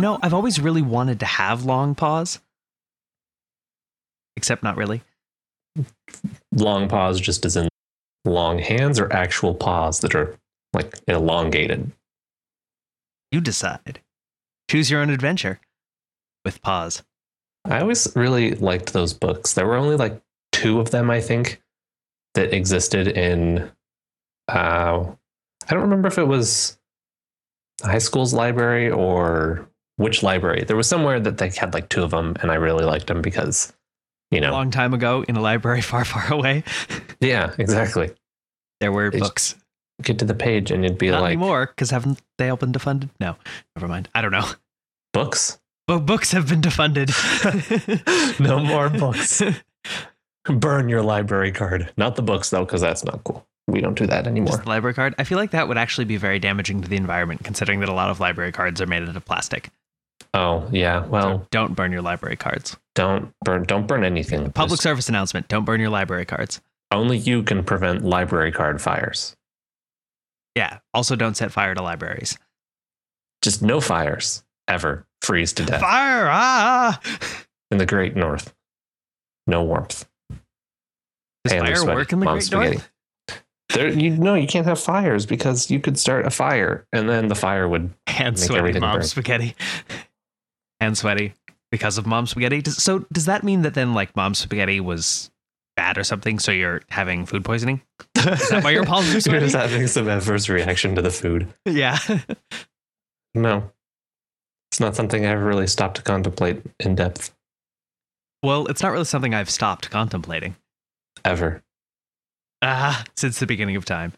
[0.00, 2.40] You know, I've always really wanted to have long paws.
[4.34, 5.02] Except not really.
[6.52, 7.68] Long paws just as in
[8.24, 10.38] long hands or actual paws that are
[10.72, 11.92] like elongated.
[13.30, 14.00] You decide.
[14.70, 15.60] Choose your own adventure
[16.46, 17.02] with paws.
[17.66, 19.52] I always really liked those books.
[19.52, 20.18] There were only like
[20.50, 21.60] two of them, I think,
[22.32, 23.70] that existed in.
[24.48, 25.04] Uh,
[25.68, 26.78] I don't remember if it was
[27.82, 29.66] high school's library or
[30.00, 30.64] which library.
[30.66, 33.20] There was somewhere that they had like two of them, and I really liked them
[33.20, 33.70] because,
[34.30, 36.64] you know, A long time ago in a library far, far away,
[37.20, 38.10] yeah, exactly.
[38.80, 39.56] there were books.
[40.02, 42.56] Get to the page and you'd be like, Not like, anymore, because haven't they all
[42.56, 43.10] been defunded?
[43.20, 43.36] No,
[43.76, 44.08] never mind.
[44.14, 44.48] I don't know.
[45.12, 45.60] books?
[45.86, 47.10] But books have been defunded.
[48.40, 49.42] no more books.
[50.48, 51.92] Burn your library card.
[51.98, 53.46] Not the books though, because that's not cool.
[53.66, 54.52] We don't do that anymore.
[54.52, 55.14] Just the library card.
[55.18, 57.92] I feel like that would actually be very damaging to the environment, considering that a
[57.92, 59.68] lot of library cards are made out of plastic.
[60.34, 61.04] Oh yeah.
[61.06, 62.76] Well, So don't burn your library cards.
[62.94, 63.64] don't burn.
[63.64, 64.50] Don't burn anything.
[64.52, 66.60] Public Just- service announcement: Don't burn your library cards.
[66.92, 69.36] only you can prevent library card fires.
[70.56, 70.78] Yeah.
[70.94, 72.36] Also, don't set fire to libraries.
[73.42, 75.06] Just no fires ever.
[75.22, 76.28] Freeze to death Fire!
[76.30, 77.00] Ah!
[77.70, 78.54] in the Great North.
[79.46, 80.06] No warmth.
[81.44, 81.94] Does fire sweaty.
[81.96, 82.76] work in the Mom's Great spaghetti.
[83.28, 83.42] North?
[83.72, 87.28] There, you know, you can't have fires because you could start a fire and then
[87.28, 87.90] the fire would.
[88.08, 89.02] Hand Make sweaty, everything mom burn.
[89.04, 89.54] spaghetti.
[90.80, 91.34] Hand sweaty
[91.70, 92.62] because of mom spaghetti.
[92.62, 95.30] Does, so does that mean that then like mom spaghetti was
[95.76, 96.38] bad or something?
[96.38, 97.82] So you're having food poisoning?
[98.16, 101.52] Is that why your palms are You're just having some adverse reaction to the food.
[101.66, 101.98] yeah.
[103.34, 103.70] No,
[104.72, 107.34] it's not something I ever really stopped to contemplate in depth
[108.42, 110.56] well, it's not really something I've stopped contemplating.
[111.26, 111.62] ever
[112.62, 114.14] Ah, since the beginning of time.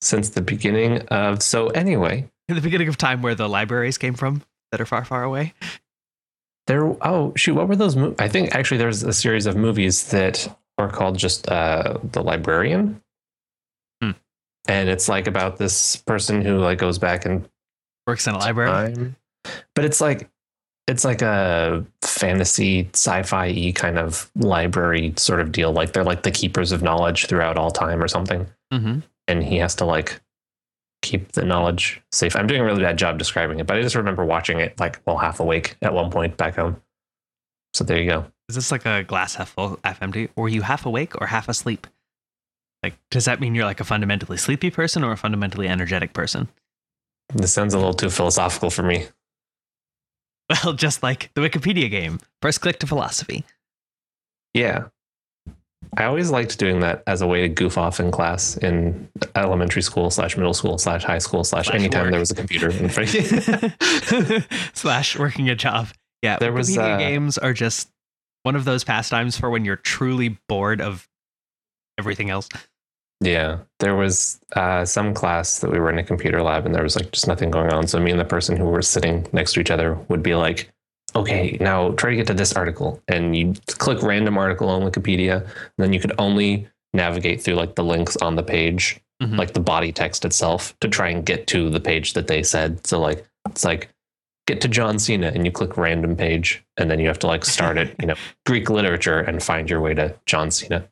[0.00, 1.42] since the beginning of.
[1.42, 4.42] So anyway, In the beginning of time where the libraries came from
[4.72, 5.52] that are far, far away.
[6.68, 6.84] There.
[7.04, 7.96] Oh shoot, what were those?
[7.96, 10.46] Mo- I think actually there's a series of movies that
[10.78, 13.02] are called just uh, the Librarian,
[14.00, 14.12] Hmm.
[14.68, 17.48] and it's like about this person who like goes back and
[18.06, 18.70] Works in a library.
[18.94, 19.16] time.
[19.74, 20.30] But it's like
[20.86, 25.72] it's like a fantasy sci-fi y kind of library sort of deal.
[25.72, 28.46] Like they're like the keepers of knowledge throughout all time or something.
[28.72, 29.00] Mm-hmm.
[29.26, 30.20] And he has to like
[31.02, 32.36] keep the knowledge safe.
[32.36, 35.00] I'm doing a really bad job describing it, but I just remember watching it like
[35.02, 36.80] while half awake at one point back home.
[37.74, 38.26] So there you go.
[38.48, 40.28] Is this like a glass half full, half empty?
[40.36, 41.86] Or were you half awake or half asleep?
[42.82, 46.48] Like, does that mean you're like a fundamentally sleepy person or a fundamentally energetic person?
[47.34, 49.06] This sounds a little too philosophical for me.
[50.64, 52.20] Well, just like the Wikipedia game.
[52.40, 53.44] First click to philosophy.
[54.54, 54.86] Yeah.
[55.96, 59.82] I always liked doing that as a way to goof off in class in elementary
[59.82, 62.10] school slash middle school slash high school slash anytime work.
[62.12, 64.40] there was a computer in front of you.
[64.74, 65.88] Slash working a job.
[66.22, 67.88] Yeah, There was, uh, games are just
[68.42, 71.08] one of those pastimes for when you're truly bored of
[71.98, 72.48] everything else.
[73.20, 76.82] Yeah, there was uh, some class that we were in a computer lab, and there
[76.82, 77.86] was like just nothing going on.
[77.88, 80.70] So me and the person who were sitting next to each other would be like,
[81.18, 85.42] "Okay, now try to get to this article," and you click random article on Wikipedia,
[85.44, 89.36] and then you could only navigate through like the links on the page, Mhm.
[89.36, 92.86] like the body text itself, to try and get to the page that they said.
[92.86, 93.88] So like it's like
[94.46, 97.44] get to John Cena, and you click random page, and then you have to like
[97.44, 98.14] start at you know
[98.46, 100.88] Greek literature and find your way to John Cena.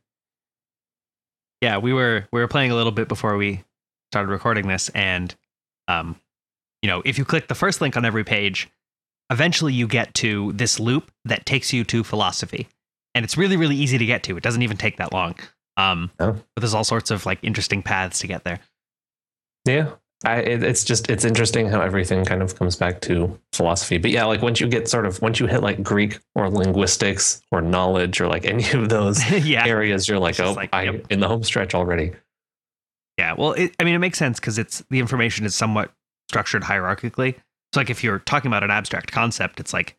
[1.62, 3.64] yeah we were we were playing a little bit before we
[4.12, 5.34] started recording this and
[5.88, 6.20] um
[6.82, 8.68] you know if you click the first link on every page
[9.30, 12.68] eventually you get to this loop that takes you to philosophy
[13.14, 15.34] and it's really really easy to get to it doesn't even take that long
[15.76, 16.32] um Oh.
[16.54, 18.60] but there's all sorts of like interesting paths to get there
[19.64, 19.90] Yeah.
[20.24, 23.98] I, it, it's just it's interesting how everything kind of comes back to philosophy.
[23.98, 27.42] But yeah, like once you get sort of once you hit like Greek or linguistics
[27.52, 31.06] or knowledge or like any of those yeah areas, you're like, oh, like, I yep.
[31.10, 32.12] in the home stretch already.
[33.18, 35.92] Yeah, well, it, I mean, it makes sense because it's the information is somewhat
[36.30, 37.34] structured hierarchically.
[37.76, 39.98] So, like, if you're talking about an abstract concept, it's like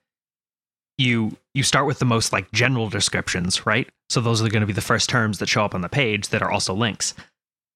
[0.98, 3.88] you you start with the most like general descriptions, right?
[4.10, 6.30] So those are going to be the first terms that show up on the page
[6.30, 7.14] that are also links.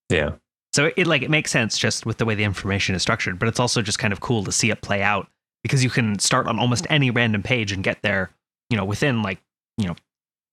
[0.09, 0.31] Yeah.
[0.74, 3.38] So it, it like it makes sense just with the way the information is structured,
[3.38, 5.27] but it's also just kind of cool to see it play out
[5.62, 8.31] because you can start on almost any random page and get there,
[8.71, 9.38] you know, within like
[9.77, 9.95] you know,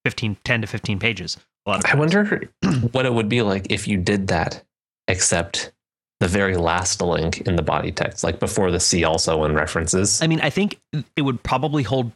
[0.05, 1.39] 15, 10 to fifteen pages.
[1.65, 2.51] A lot of I wonder
[2.93, 4.63] what it would be like if you did that,
[5.07, 5.73] except
[6.21, 10.21] the very last link in the body text, like before the see also and references.
[10.21, 10.81] I mean, I think
[11.17, 12.13] it would probably hold.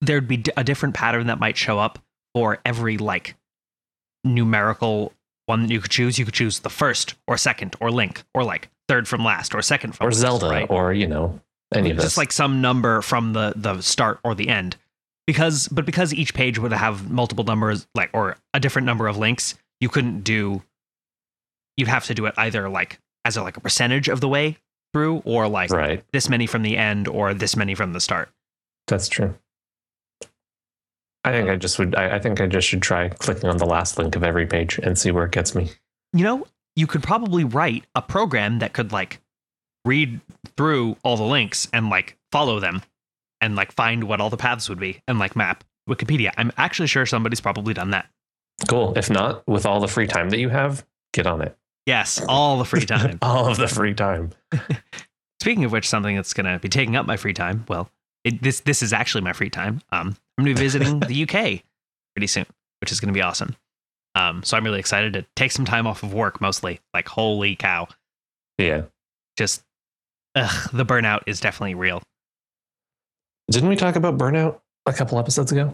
[0.00, 1.98] There'd be a different pattern that might show up
[2.34, 3.36] for every like
[4.24, 5.12] numerical
[5.46, 6.18] one that you could choose.
[6.18, 9.62] You could choose the first or second or link or like third from last or
[9.62, 10.70] second from or last, Zelda, right?
[10.70, 11.40] or you know,
[11.72, 12.06] any of this.
[12.06, 14.76] just like some number from the the start or the end
[15.26, 19.16] because but because each page would have multiple numbers like or a different number of
[19.16, 20.62] links you couldn't do
[21.80, 24.56] you'd have to do it either like as a like a percentage of the way
[24.92, 26.04] through or like right.
[26.12, 28.28] this many from the end or this many from the start
[28.86, 29.34] That's true.
[31.22, 31.94] I think I just would.
[31.94, 34.78] I, I think I just should try clicking on the last link of every page
[34.78, 35.70] and see where it gets me.
[36.12, 36.46] you know
[36.76, 39.20] you could probably write a program that could like
[39.84, 40.20] read
[40.56, 42.80] through all the links and like follow them
[43.40, 46.86] and like find what all the paths would be and like map wikipedia i'm actually
[46.86, 48.06] sure somebody's probably done that
[48.68, 48.96] Cool.
[48.96, 51.56] If not, with all the free time that you have, get on it.
[51.86, 54.30] Yes all the free time all of the free time.
[55.40, 57.64] Speaking of which, something that's going to be taking up my free time.
[57.66, 57.90] Well,
[58.24, 59.80] it, this this is actually my free time.
[59.90, 61.62] Um, I'm going to be visiting the UK
[62.14, 62.46] pretty soon,
[62.80, 63.56] which is going to be awesome.
[64.14, 66.80] Um, so I'm really excited to take some time off of work, mostly.
[66.92, 67.88] Like, holy cow!
[68.58, 68.82] Yeah.
[69.38, 69.62] Just,
[70.34, 72.02] ugh, the burnout is definitely real.
[73.50, 75.72] Didn't we talk about burnout a couple episodes ago?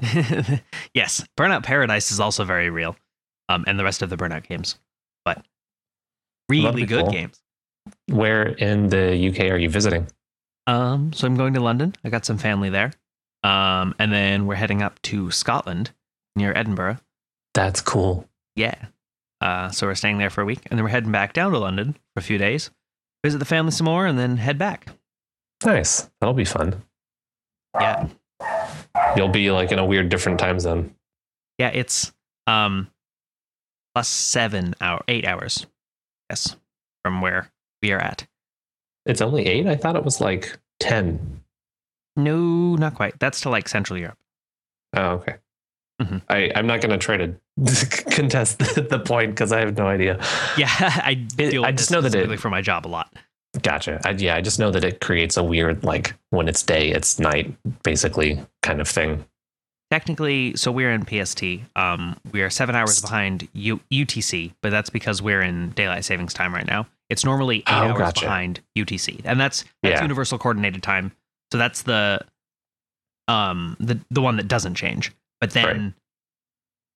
[0.94, 2.97] yes, Burnout Paradise is also very real,
[3.49, 4.79] um, and the rest of the Burnout games,
[5.25, 5.44] but
[6.49, 7.13] really good cool.
[7.13, 7.41] games.
[8.09, 10.07] Where in the UK are you visiting?
[10.67, 11.95] Um, so I'm going to London.
[12.05, 12.93] I got some family there.
[13.45, 15.93] Um, and then we're heading up to Scotland
[16.35, 16.99] near Edinburgh.
[17.55, 18.29] That's cool.
[18.57, 18.75] Yeah.
[19.41, 21.59] Uh, so we're staying there for a week, and then we're heading back down to
[21.59, 22.71] London for a few days,
[23.25, 24.89] visit the family some more, and then head back.
[25.65, 26.11] Nice.
[26.21, 26.83] That'll be fun.
[27.79, 28.09] Yeah,
[29.17, 30.95] You'll be like in a weird different time zone.
[31.59, 31.69] yeah.
[31.69, 32.13] It's
[32.47, 32.89] um
[33.95, 35.67] plus seven hour, eight hours.
[36.31, 36.56] Yes,
[37.05, 37.50] from where
[37.82, 38.26] we are at.
[39.05, 39.67] It's only eight?
[39.67, 41.43] I thought it was like 10.
[42.17, 43.19] No, not quite.
[43.20, 44.19] That's to like Central Europe.
[44.96, 45.37] Oh, okay.
[46.02, 46.23] Mhm.
[46.28, 47.34] I, I'm not going to try to
[48.11, 50.19] contest the, the point because I have no idea.
[50.58, 53.12] Yeah, I deal I with just know that it- for my job a lot.
[53.62, 54.00] Gotcha.
[54.05, 57.19] I, yeah, I just know that it creates a weird, like, when it's day, it's
[57.19, 59.25] night, basically, kind of thing.
[59.91, 61.43] Technically, so we're in PST.
[61.77, 66.35] Um, we are seven hours behind U- UTC, but that's because we're in daylight savings
[66.35, 66.87] time right now.
[67.09, 68.23] It's normally eight Oh, hours gotcha.
[68.23, 70.03] behind UTC, and that's that's Yeah.
[70.03, 71.12] universal coordinated time.
[71.53, 72.21] So that's the
[73.29, 75.12] um the the one that doesn't change.
[75.41, 75.93] But then Right.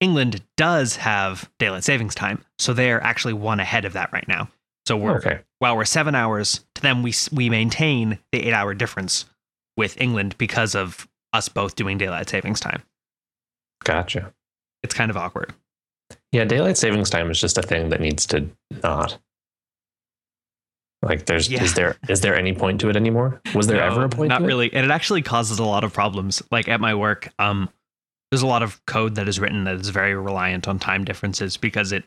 [0.01, 4.49] England does have daylight savings time, so they're actually one ahead of that right now.
[4.85, 5.39] So we're Okay.
[5.59, 9.25] while we're seven hours to them, we we maintain the eight hour difference
[9.77, 12.83] with England because of us both doing daylight savings time.
[13.83, 14.33] Gotcha.
[14.83, 15.53] It's kind of awkward.
[16.31, 18.49] Yeah, daylight savings time is just a thing that needs to
[18.83, 19.17] not.
[21.03, 21.63] Like, there's Yeah.
[21.63, 23.41] is there is there any point to it anymore?
[23.55, 24.29] Was there No, ever a point?
[24.29, 24.47] Not to it?
[24.47, 26.43] really, and it actually causes a lot of problems.
[26.51, 27.69] Like at my work, um,
[28.29, 31.57] there's a lot of code that is written that is very reliant on time differences
[31.57, 32.03] because it,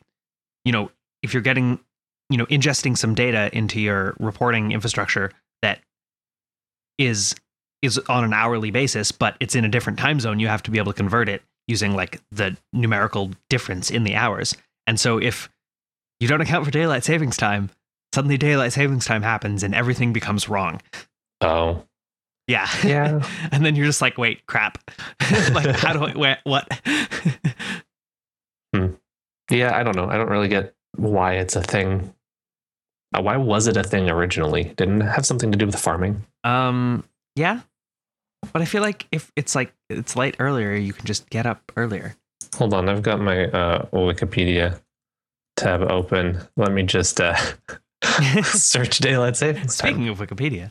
[0.64, 0.90] you know,
[1.22, 1.80] if you're getting,
[2.30, 5.32] you know, ingesting some data into your reporting infrastructure
[5.62, 5.80] that
[6.98, 7.34] is
[7.84, 10.70] is on an hourly basis, but it's in a different time zone, you have to
[10.70, 14.56] be able to convert it using like the numerical difference in the hours.
[14.86, 15.48] And so if
[16.20, 17.70] you don't account for daylight savings time,
[18.14, 20.80] suddenly daylight savings time happens and everything becomes wrong.
[21.40, 21.84] Oh,
[22.46, 22.68] Yeah.
[22.84, 23.26] Yeah.
[23.50, 24.78] and then you're just like, wait, crap.
[25.52, 26.68] like, how do I, where, what?
[29.50, 29.76] yeah.
[29.76, 30.08] I don't know.
[30.08, 32.14] I don't really get why it's a thing.
[33.16, 34.64] Uh, why was it a thing originally?
[34.76, 36.24] Didn't it have something to do with farming?
[36.44, 37.04] um,
[37.36, 37.60] yeah.
[38.52, 41.72] But I feel like if it's like, it's light earlier, you can just get up
[41.76, 42.16] earlier.
[42.56, 44.80] Hold on, I've got my uh, Wikipedia
[45.56, 46.40] tab open.
[46.56, 47.36] Let me just uh,
[48.44, 49.94] search daylight savings time.
[49.94, 50.70] Speaking of Wikipedia,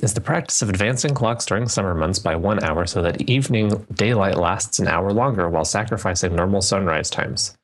[0.00, 3.86] is the practice of advancing clocks during summer months by one hour so that evening
[3.94, 7.55] daylight lasts an hour longer while sacrificing normal sunrise times.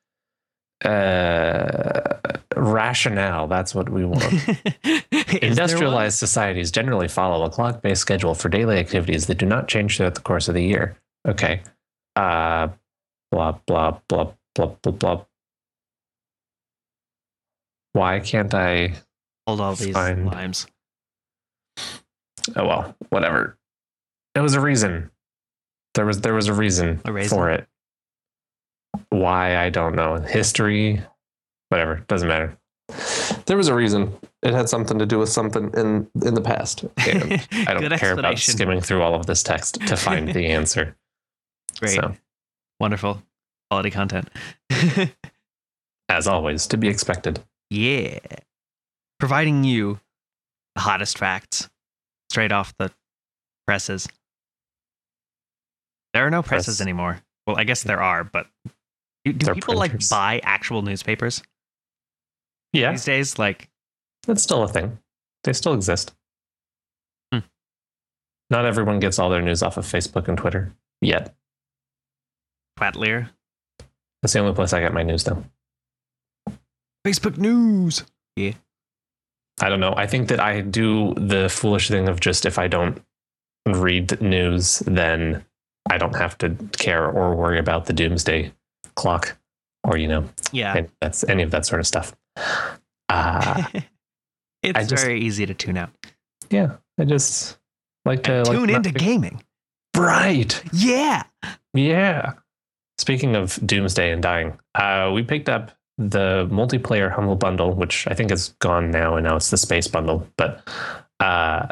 [0.83, 2.17] Uh,
[2.55, 4.23] rationale, that's what we want.
[4.33, 4.41] Is
[4.81, 5.37] there one?
[5.41, 9.97] Industrialized societies generally follow a clock based schedule for daily activities that do not change
[9.97, 10.97] throughout the course of the year.
[11.27, 11.61] Okay.
[12.15, 12.67] Uh,
[13.31, 15.25] blah, blah, blah, blah, blah, blah.
[17.93, 18.93] Why can't I?
[19.47, 20.25] Hold all these Fine.
[20.25, 20.67] limes.
[22.55, 23.57] Oh well, whatever.
[24.33, 25.11] There was a reason.
[25.93, 27.29] There was there was a reason A reason?
[27.37, 27.67] for it.
[29.09, 30.15] Why I don't know.
[30.17, 31.01] History,
[31.69, 32.57] whatever, doesn't matter.
[33.45, 34.13] There was a reason.
[34.41, 36.83] It had something to do with something in in the past.
[37.07, 40.95] And I don't care about skimming through all of this text to find the answer.
[41.79, 41.91] Great.
[41.95, 42.15] So,
[42.79, 43.21] Wonderful.
[43.69, 44.29] Quality content.
[46.09, 47.41] as always, to be expected.
[47.69, 48.19] yeah.
[49.19, 49.99] Providing you
[50.75, 51.69] the hottest facts
[52.29, 52.91] straight off the
[53.65, 54.07] presses.
[56.13, 56.81] There are no presses Press.
[56.81, 57.21] anymore.
[57.47, 58.47] Well, I guess there are, but
[59.25, 61.41] do, do They're people like buy actual newspapers
[62.73, 63.39] Yeah, these days?
[63.39, 63.69] Like,
[64.27, 64.99] that's still a thing.
[65.43, 66.13] They still exist.
[67.31, 67.39] Hmm.
[68.49, 71.33] Not everyone gets all their news off of Facebook and Twitter yet.
[72.79, 73.29] Twatlier.
[74.21, 75.43] That's the only place I get my news though.
[77.05, 78.03] Facebook news.
[78.35, 78.53] Yeah.
[79.61, 79.93] I don't know.
[79.95, 83.01] I think that I do the foolish thing of just if I don't
[83.67, 85.45] read news, then
[85.89, 88.51] I don't have to care or worry about the doomsday
[88.95, 89.37] clock
[89.83, 90.75] or, you know, Yeah.
[90.77, 92.15] and that's any of that sort of stuff.
[93.09, 93.63] Uh,
[94.63, 95.89] it's just- very easy to tune out.
[96.49, 97.57] yeah, I just
[98.05, 99.43] like to like tune into to- gaming.
[99.95, 100.61] Right.
[100.73, 101.23] Yeah.
[101.73, 102.33] Yeah.
[102.97, 108.13] Speaking of doomsday and dying, uh, we picked up the multiplayer Humble Bundle, which I
[108.15, 110.27] think is gone now, and now it's the Space Bundle.
[110.37, 110.67] But
[111.19, 111.67] uh,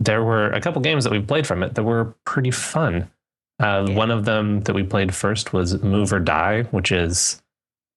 [0.00, 3.10] there were a couple games that we played from it that were pretty fun.
[3.60, 3.94] Uh, Yeah.
[3.96, 7.42] One of them that we played first was Move or Die, which is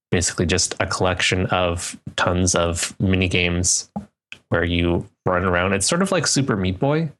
[0.09, 3.89] basically just a collection of tons of mini games
[4.49, 5.73] where you run around.
[5.73, 7.11] It's sort of like Super Meat Boy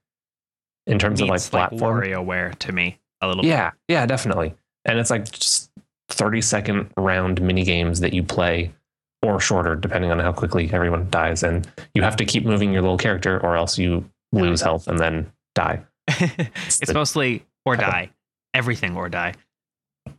[0.88, 2.01] in terms of like Meets, like platform.
[2.03, 3.45] WarioWare to me a little.
[3.45, 4.53] Yeah, yeah, definitely.
[4.86, 5.69] And it's like just
[6.10, 8.74] 30 second round mini games that you play
[9.21, 11.43] or shorter, depending on how quickly everyone dies.
[11.43, 14.98] And you have to keep moving your little character or else you lose health and
[15.00, 15.81] then die.
[16.07, 18.10] it's the- mostly or die.
[18.53, 19.34] Everything or die.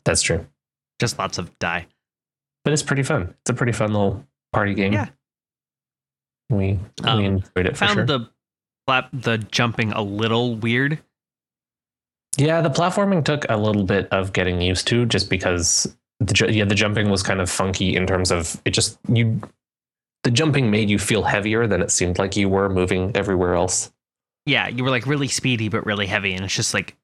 [0.04, 0.46] That's true.
[1.00, 1.86] Just lots of die.
[2.64, 3.34] But it's pretty fun.
[3.42, 4.92] It's a pretty fun little party game.
[4.92, 5.08] Yeah.
[6.50, 8.06] We, Um, we enjoyed it for Found sure.
[8.06, 8.28] the
[9.12, 10.98] the jumping a little weird.
[12.36, 16.64] yeah, the platforming took a little bit of getting used to just because the, yeah,
[16.64, 19.40] the jumping was kind of funky in terms of it just, you,
[20.24, 23.90] the jumping made you feel heavier than it seemed like you were moving everywhere else.
[24.46, 26.96] Yeah, you were like really speedy but really heavy, and it's just like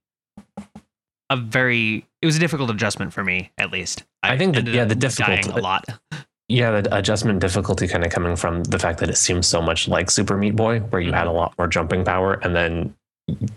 [1.30, 2.06] a very.
[2.22, 4.04] It was a difficult adjustment for me, at least.
[4.22, 5.84] I think that- yeah, the difficult- a lot.
[6.50, 9.86] Yeah, the adjustment difficulty kind of coming from the fact that it seems so much
[9.86, 12.94] like Super Meat Boy, where you had a lot more jumping power, and then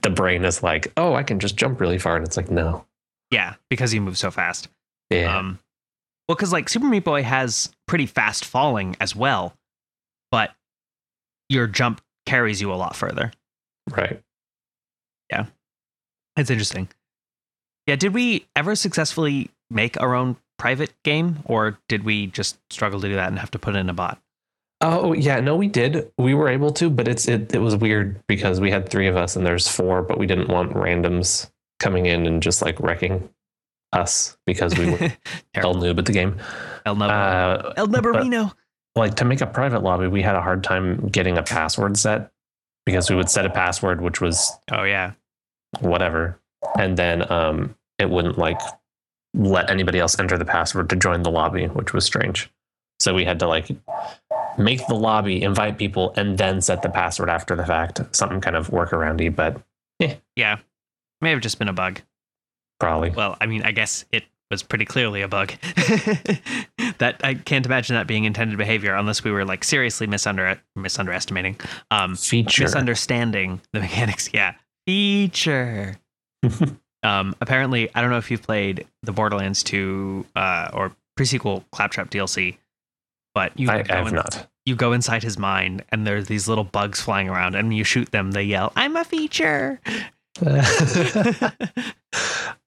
[0.01, 2.85] the brain is like, "Oh, I can just jump really far," and it's like, "No,
[3.29, 4.67] Yeah, because you move so fast.
[5.09, 5.59] yeah, Um,
[6.27, 9.55] well, because like Super Meat Boy has pretty fast falling as well,
[10.29, 10.51] but
[11.47, 13.31] your jump carries you a lot further.
[13.89, 14.21] right."
[15.31, 15.45] Yeah.
[16.35, 16.89] It's interesting.
[17.87, 23.01] Yeah, did we ever successfully make our own private game, or did we just struggle
[23.01, 24.19] to do that and have to put in a bot?
[24.81, 26.11] Oh yeah, no, we did.
[26.17, 29.15] We were able to, but it's it, it was weird because we had three of
[29.15, 33.29] us and there's four, but we didn't want randoms coming in and just like wrecking
[33.93, 34.97] us because we were
[35.55, 36.37] El noob at the game.
[36.85, 38.53] El Nub- Uh, El Nubarino.
[38.95, 42.31] like to make a private lobby, we had a hard time getting a password set
[42.85, 45.11] because we would set a password which was Oh yeah.
[45.79, 46.39] whatever,
[46.77, 48.59] and then um, it wouldn't like
[49.33, 52.49] let anybody else enter the password to join the lobby, which was strange.
[52.99, 53.67] So we had to like
[54.57, 58.01] make the lobby, invite people, and then set the password after the fact.
[58.15, 59.61] Something kind of workaroundy, but
[60.35, 60.57] Yeah.
[61.21, 62.01] May have just been a bug.
[62.79, 65.53] probably Well, I mean, I guess it was pretty clearly a bug.
[66.97, 71.57] that I can't imagine that being intended behavior unless we were like seriously misunder misunderestimating,
[71.89, 72.63] um, feature.
[72.63, 74.29] misunderstanding the mechanics.
[74.33, 75.95] Yeah, feature.
[77.03, 82.09] um, apparently, I don't know if you've played the Borderlands 2 uh, or pre-sequel Claptrap
[82.09, 82.57] DLC,
[83.33, 84.47] but you I, go I have in- not.
[84.65, 88.11] you go inside his mind and there's these little bugs flying around, and you shoot
[88.11, 89.79] them, they yell, "I'm a feature."
[90.45, 90.55] oh,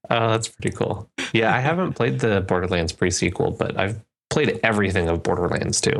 [0.09, 1.09] that's pretty cool.
[1.33, 5.91] Yeah, I haven't played the Borderlands pre-sequel, but I've played everything of Borderlands 2.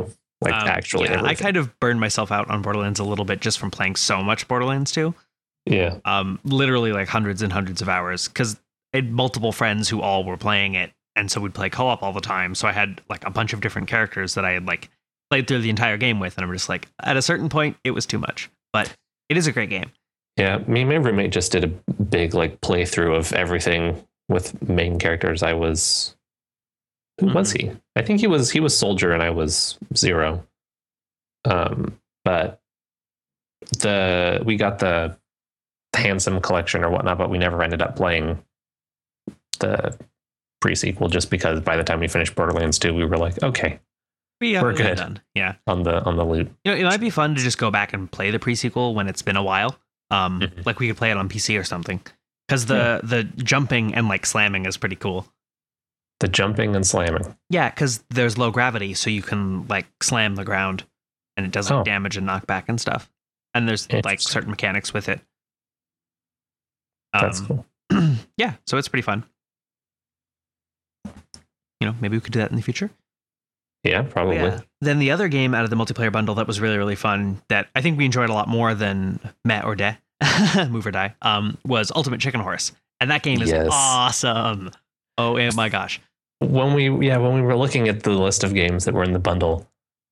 [0.42, 3.40] Like Um, actually, yeah, I kind of burned myself out on Borderlands a little bit
[3.40, 5.14] just from playing so much Borderlands 2.
[5.66, 5.98] Yeah.
[6.04, 8.56] Um, literally like hundreds and hundreds of hours because
[8.94, 12.12] I had multiple friends who all were playing it, and so we'd play co-op all
[12.12, 12.54] the time.
[12.54, 14.90] So I had like a bunch of different characters that I had like
[15.30, 17.90] played through the entire game with, and I'm just like, at a certain point, it
[17.90, 18.48] was too much.
[18.72, 18.94] But
[19.28, 19.90] it is a great game.
[20.36, 24.98] Yeah, me and my roommate just did a big like playthrough of everything with main
[24.98, 25.42] characters.
[25.42, 26.14] I was
[27.20, 27.72] who was he?
[27.96, 30.46] I think he was he was soldier and I was zero.
[31.44, 32.60] Um, but
[33.78, 35.16] the we got the
[35.96, 38.42] handsome collection or whatnot, but we never ended up playing
[39.60, 39.96] the
[40.60, 43.78] pre-sequel just because by the time we finished Borderlands 2, we were like, okay,
[44.40, 44.96] We, We're we're good.
[44.98, 45.20] done.
[45.34, 45.54] Yeah.
[45.66, 46.50] on the on the loot.
[46.64, 49.08] You know, it might be fun to just go back and play the pre-sequel when
[49.08, 49.76] it's been a while.
[50.10, 50.66] Um, Mhm.
[50.66, 52.00] like we could play it on PC or something.
[52.46, 55.26] Because the the jumping and like slamming is pretty cool.
[56.20, 57.34] The jumping and slamming.
[57.50, 60.84] Yeah, because there's low gravity, so you can like slam the ground,
[61.36, 61.82] and it doesn't Oh.
[61.82, 63.10] damage and knock back and stuff.
[63.54, 65.20] And there's like certain mechanics with it.
[67.12, 67.46] That's Um,
[67.90, 68.16] cool.
[68.36, 69.24] yeah, so it's pretty fun.
[71.80, 72.90] You know, maybe we could do that in the future.
[73.84, 74.36] Yeah, probably.
[74.36, 74.60] Yeah.
[74.80, 77.68] Then the other game out of the multiplayer bundle that was really really fun that
[77.76, 79.98] I think we enjoyed a lot more than Met or De
[80.70, 83.68] Move or Die, um, was Ultimate Chicken Horse, and that game is Yes.
[83.70, 84.70] awesome.
[85.18, 86.00] Oh my gosh,
[86.40, 89.12] when we yeah when we were looking at the list of games that were in
[89.12, 89.66] the bundle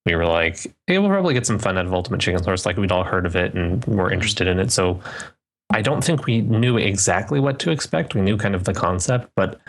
[0.07, 2.77] we were like hey we'll probably get some fun out of ultimate chicken horse like
[2.77, 5.01] we'd all heard of it and were interested in it so
[5.75, 9.31] i don't think we knew exactly what to expect we knew kind of the concept
[9.37, 9.61] but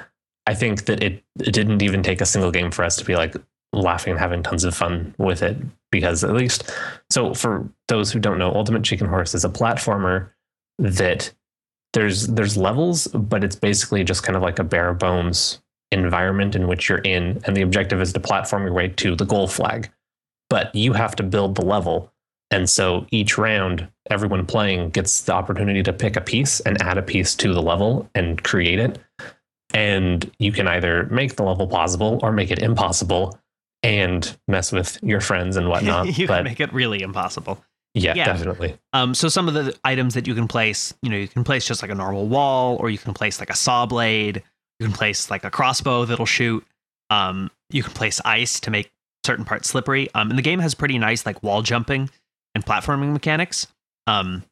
[0.48, 3.16] i think that it, it didn't even take a single game for us to be
[3.16, 3.36] like
[3.74, 5.58] laughing and having tons of fun with it
[5.92, 6.72] because at least
[7.10, 10.30] so for those who don't know ultimate chicken horse is a platformer
[10.80, 11.32] that
[11.94, 15.60] there's there's levels but it's basically just kind of like a bare bones
[15.92, 19.26] environment in which you're in, and the objective is to platform your way to the
[19.26, 19.90] goal flag.
[20.50, 22.12] But you have to build the level.
[22.56, 26.98] And so each round, everyone playing gets the opportunity to pick a piece and add
[26.98, 28.98] a piece to the level and create it.
[29.74, 33.38] And you can either make the level possible or make it impossible
[33.84, 36.18] and mess with your friends and whatnot.
[36.18, 37.62] you but can make it really impossible.
[37.94, 38.24] yeah, yeah.
[38.24, 38.78] definitely.
[38.94, 41.68] Um, so some of the items that you can place, you know, you can place
[41.68, 44.42] just like a normal wall, or you can place like a saw blade.
[44.80, 46.66] You can place like a crossbow that'll shoot.
[47.10, 48.94] Um, you can place ice to make
[49.26, 50.08] certain parts slippery.
[50.16, 52.10] Um, and the game has pretty nice like wall jumping
[52.56, 53.68] and platforming mechanics.
[54.08, 54.44] Um,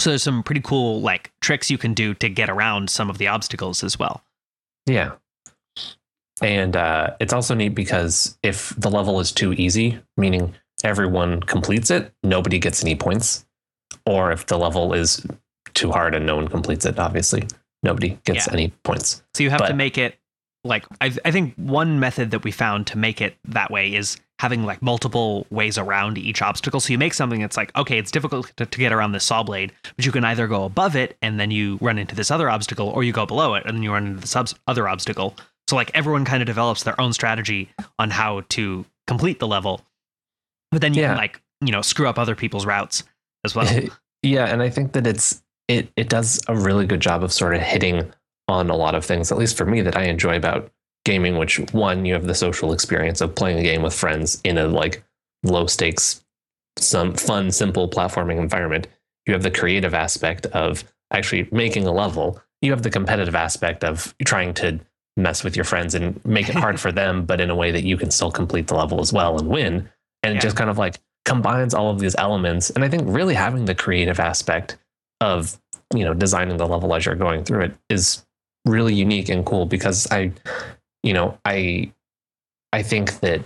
[0.00, 3.18] so there's some pretty cool like tricks you can do to get around some of
[3.18, 4.22] the obstacles as well.
[4.86, 5.12] Yeah.
[6.40, 10.54] And uh, it's also neat because if the level is too easy, meaning
[10.84, 13.44] everyone completes it, nobody gets any points.
[14.06, 15.26] Or if the level is
[15.74, 17.46] too hard and no one completes it, obviously,
[17.82, 18.52] nobody gets Yeah.
[18.52, 19.22] any points.
[19.34, 20.18] So you have to make it
[20.64, 24.16] like I, I think one method that we found to make it that way is
[24.38, 26.78] having like multiple ways around each obstacle.
[26.80, 29.42] So you make something that's like, okay, it's difficult to, to get around this saw
[29.42, 32.48] blade, but you can either go above it and then you run into this other
[32.48, 35.34] obstacle, or you go below it and then you run into this obs- other obstacle.
[35.66, 37.68] So like everyone kind of develops their own strategy
[37.98, 39.80] on how to complete the level,
[40.70, 41.08] but then you Yeah.
[41.08, 43.02] can like you know screw up other people's routes
[43.44, 43.68] as well.
[44.22, 47.54] yeah, and I think that it's it it does a really good job of sort
[47.54, 48.12] of hitting
[48.46, 50.70] on a lot of things, at least for me, that I enjoy about
[51.08, 51.38] gaming.
[51.38, 54.68] Which one, you have the social experience of playing a game with friends in a
[54.68, 55.02] like
[55.42, 56.22] low stakes,
[56.76, 58.86] some fun, simple platforming environment.
[59.26, 62.40] You have the creative aspect of actually making a level.
[62.60, 64.78] You have the competitive aspect of trying to
[65.16, 67.84] mess with your friends and make it hard for them, but in a way that
[67.84, 69.88] you can still complete the level as well and win.
[70.22, 70.38] And Yeah.
[70.38, 72.70] it just kind of like combines all of these elements.
[72.70, 74.76] And I think really having the creative aspect
[75.20, 75.58] of,
[75.94, 78.24] you know, designing the level as you're going through it is
[78.66, 80.32] really unique and cool because I,
[81.02, 81.92] you know, I,
[82.72, 83.42] I think that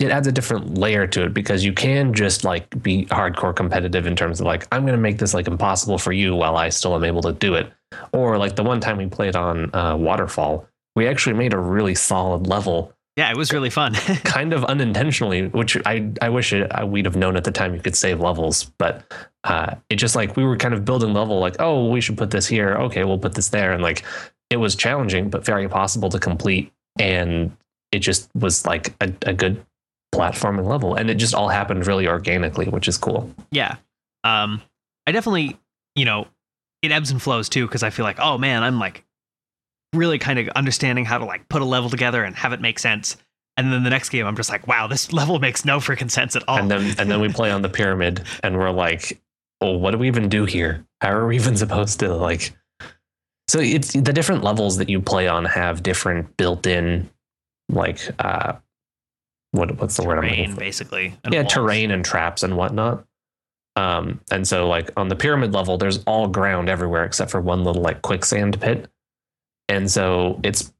[0.00, 4.06] it adds a different layer to it because you can just like be hardcore competitive
[4.06, 6.68] in terms of like I'm going to make this like impossible for you while I
[6.68, 7.72] still am able to do it.
[8.12, 11.94] Or like the one time we played on uh, Waterfall, we actually made a really
[11.94, 13.94] solid level, yeah, it was really fun.
[14.24, 17.74] kind of unintentionally, which I I wish it, I, we'd have known at the time
[17.74, 21.40] you could save levels, but uh, it just like we were kind of building level
[21.40, 24.04] like oh we should put this here, okay we'll put this there, and like
[24.50, 27.56] it was challenging but very possible to complete, and
[27.92, 29.64] it just was like a, a good
[30.14, 33.30] platforming level, and it just all happened really organically, which is cool.
[33.50, 33.76] yeah.
[34.24, 34.62] Um
[35.06, 35.58] i definitely
[35.94, 36.26] you know
[36.82, 39.04] it ebbs and flows too because i feel like oh man i'm like
[39.94, 42.78] really kind of understanding how to like put a level together and have it make
[42.78, 43.16] sense.
[43.56, 46.36] And then the next game i'm just like wow this level makes no freaking sense
[46.36, 46.58] at all.
[46.58, 49.20] And then and then we play on the pyramid and we're like
[49.60, 50.84] oh what do we even do here?
[51.00, 52.52] How are we even supposed to like
[53.48, 57.08] so it's the different levels that you play on have different built-in
[57.70, 58.54] like uh
[59.52, 60.60] what what's the word I'm looking terrain for?
[60.60, 61.52] basically yeah walls.
[61.52, 63.04] terrain and traps and whatnot.
[63.76, 67.64] Um and so like on the pyramid level there's all ground everywhere except for one
[67.64, 68.88] little like quicksand pit.
[69.70, 70.72] And so it's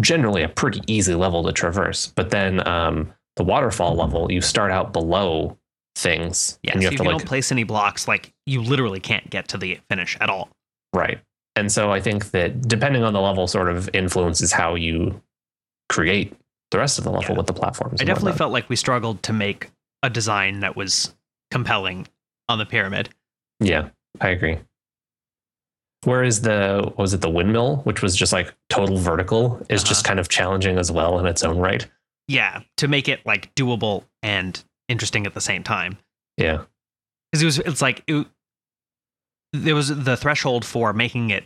[0.00, 2.06] generally a pretty easy level to traverse.
[2.08, 5.58] But then um the waterfall level you start out below
[5.96, 8.60] things yeah and so you if have you like don't place any blocks like you
[8.60, 10.50] literally can't get to the finish at all.
[10.92, 11.20] Right
[11.56, 15.20] and so i think that depending on the level sort of influences how you
[15.88, 16.34] create
[16.70, 17.36] the rest of the level Yeah.
[17.38, 19.70] with the platforms i definitely felt like we struggled to make
[20.02, 21.14] a design that was
[21.50, 22.06] compelling
[22.48, 23.08] on the pyramid
[23.60, 23.88] Yeah,
[24.20, 24.58] I agree.
[26.04, 30.04] Whereas the what was it the windmill, which was just like total vertical, is just
[30.04, 30.08] Uh-huh.
[30.10, 31.86] kind of challenging as well in its own right.
[32.28, 35.96] yeah to make it like doable and interesting at the same time
[36.36, 36.64] Yeah,
[37.32, 38.26] because it was it's like it,
[39.54, 41.44] there was the threshold for making it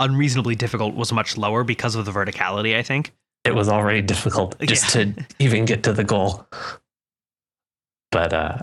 [0.00, 3.12] unreasonably difficult was much lower because of the verticality i think
[3.44, 5.04] it was already difficult just Yeah.
[5.04, 6.46] to even get to the goal.
[8.10, 8.58] But uh,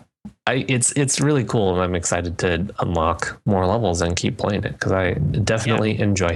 [0.47, 4.63] I it's it's really cool, and I'm excited to unlock more levels and keep playing
[4.63, 6.27] it because I definitely enjoy.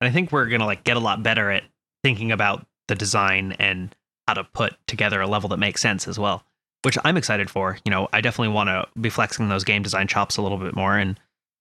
[0.00, 1.64] and i think we're gonna like get a lot better at
[2.04, 3.94] thinking about the design and
[4.26, 6.44] how to put together a level that makes sense as well
[6.84, 7.76] which I'm excited for.
[7.84, 10.76] You know, I definitely want to be flexing those game design chops a little bit
[10.76, 11.18] more, and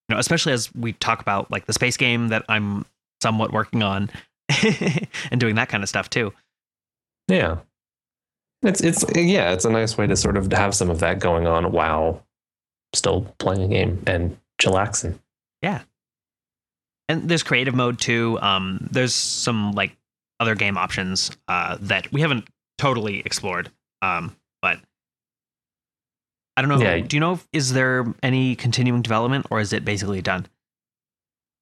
[0.07, 2.85] you know, especially as we talk about like the space game that I'm
[3.21, 4.09] somewhat working on
[5.31, 6.33] and doing that kind of stuff too.
[7.27, 7.57] Yeah.
[8.63, 11.45] It's it's yeah, it's a nice way to sort of have some of that going
[11.45, 12.25] on while
[12.93, 15.19] still playing a game and chillaxing.
[15.61, 15.81] Yeah.
[17.09, 18.39] And there's creative mode too.
[18.41, 19.95] Um, there's some like
[20.39, 23.71] other game options uh, that we haven't totally explored.
[24.01, 24.79] Um, but
[26.57, 26.79] I don't know.
[26.83, 26.97] Yeah.
[26.99, 27.33] Do you know?
[27.33, 30.47] if- Is there any continuing development, or is it basically done?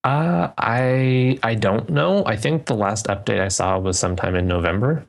[0.04, 2.24] Uh I I don't know.
[2.26, 5.06] I think the last update I saw was sometime in November.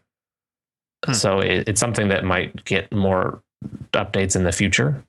[1.04, 1.12] Hmm.
[1.12, 3.42] So it, it's something that might get more
[3.92, 5.02] updates in the future.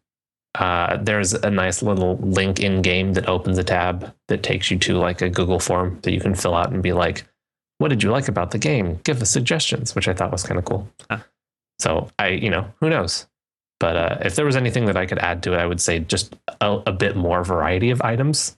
[0.56, 4.78] Uh, there's a nice little link in game that opens a tab that takes you
[4.80, 7.26] to like a Google form that you can fill out and be like,
[7.78, 9.00] "What did you like about the game?
[9.04, 10.90] Give us suggestions," which I thought was kind of cool.
[11.12, 11.20] Huh.
[11.80, 13.28] So I, you know, who knows?
[13.80, 16.00] But uh, if there was anything that I could add to it, I would say
[16.00, 18.58] just a, a bit more variety of items,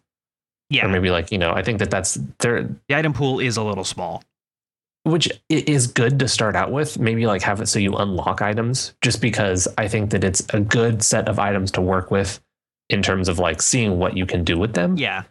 [0.69, 3.57] Yeah, or maybe like you know, I think that that's there the item pool is
[3.57, 4.23] a little small.
[5.03, 8.93] which is good to start out with maybe like have it so you unlock items
[9.01, 12.41] just because i think that it's a good set of items to work with
[12.89, 15.23] in terms of like seeing what you can do with them Yeah,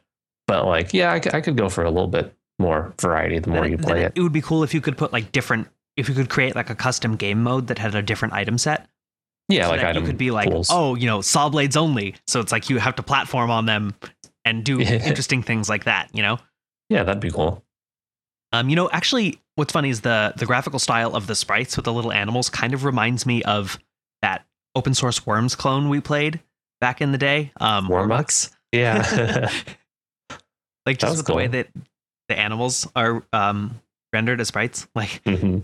[0.46, 3.70] but like yeah I, could go for a little bit more variety the more Then-
[3.72, 5.68] you play it It would be cool if you could put like different.
[5.96, 8.88] If you could create like a custom game mode that had a different item set.
[9.48, 10.68] Yeah so like item you could be like, pools.
[10.70, 12.14] oh, you know, saw blades only.
[12.26, 13.94] So it's like you have to platform on them
[14.44, 14.92] and do Yeah.
[15.06, 16.08] interesting things like that.
[16.14, 16.38] You know.
[16.88, 17.62] yeah that'd be cool
[18.52, 21.84] Um, you know, actually, what's funny is the the graphical style of the sprites with
[21.84, 23.78] the little animals kind of reminds me of
[24.22, 26.40] that open source Worms clone we played
[26.80, 27.52] back in the day.
[27.60, 28.50] Um, Wormux?
[28.72, 29.48] yeah
[30.86, 31.68] like just the way that
[32.28, 33.80] the animals are um,
[34.12, 34.86] rendered as sprites.
[34.94, 35.62] Like, Mhm.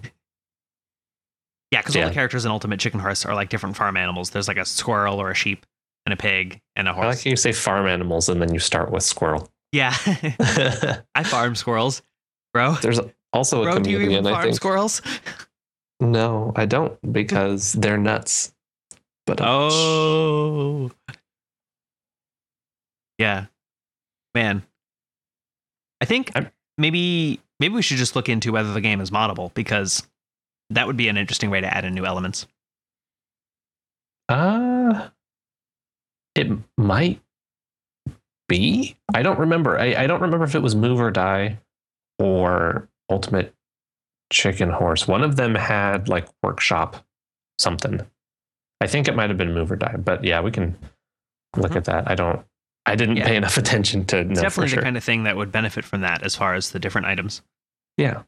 [1.70, 4.30] Yeah, because all the characters in Ultimate Chicken Horse are like different farm animals.
[4.30, 5.66] There's like a squirrel or a sheep
[6.06, 7.24] and a pig and a i like horse.
[7.24, 9.92] how you say farm animals and then you start with squirrel yeah,
[11.16, 12.02] I farm squirrels,
[12.52, 12.74] bro.
[12.82, 13.00] there's
[13.32, 15.02] also a Bro, do you even comedian i farm think squirrels?
[16.00, 18.52] no i don't because they're nuts
[19.26, 20.90] but Oh.
[23.18, 23.46] Yeah.
[24.34, 24.62] Man.
[26.00, 29.54] I think I'm- maybe maybe we should just look into whether the game is moddable
[29.54, 30.06] because
[30.70, 32.46] that would be an interesting way to add in new elements.
[34.28, 35.08] Uh
[36.34, 37.20] it might
[38.48, 38.96] be.
[39.14, 39.78] I don't remember.
[39.78, 41.58] I, I don't remember if it was Move or Die
[42.18, 43.54] or Ultimate
[44.32, 45.06] Chicken Horse.
[45.06, 47.04] One of them had like workshop
[47.58, 48.00] something.
[48.80, 50.76] I think it might have been Move or Die, but yeah, we can
[51.56, 51.76] look Mhm.
[51.76, 52.10] at that.
[52.10, 52.44] I don't
[52.86, 53.26] I didn't Yeah.
[53.28, 54.78] pay enough attention to It's definitely sure.
[54.78, 57.42] the kind of thing that would benefit from that as far as the different items.
[57.96, 58.22] yeah.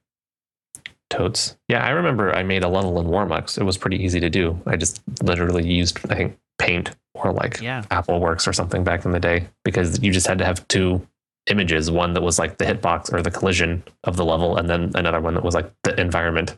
[1.11, 1.57] Totes.
[1.69, 3.59] Yeah, I remember I made a level in Warmux.
[3.59, 4.61] It was pretty easy to do.
[4.67, 7.85] I just literally used I think paint or like Yeah.
[7.91, 11.07] Apple Works or something back in the day because you just had to have two
[11.49, 14.91] images one that was like the hitbox or the collision of the level, and then
[14.97, 16.57] another one that was like the environment.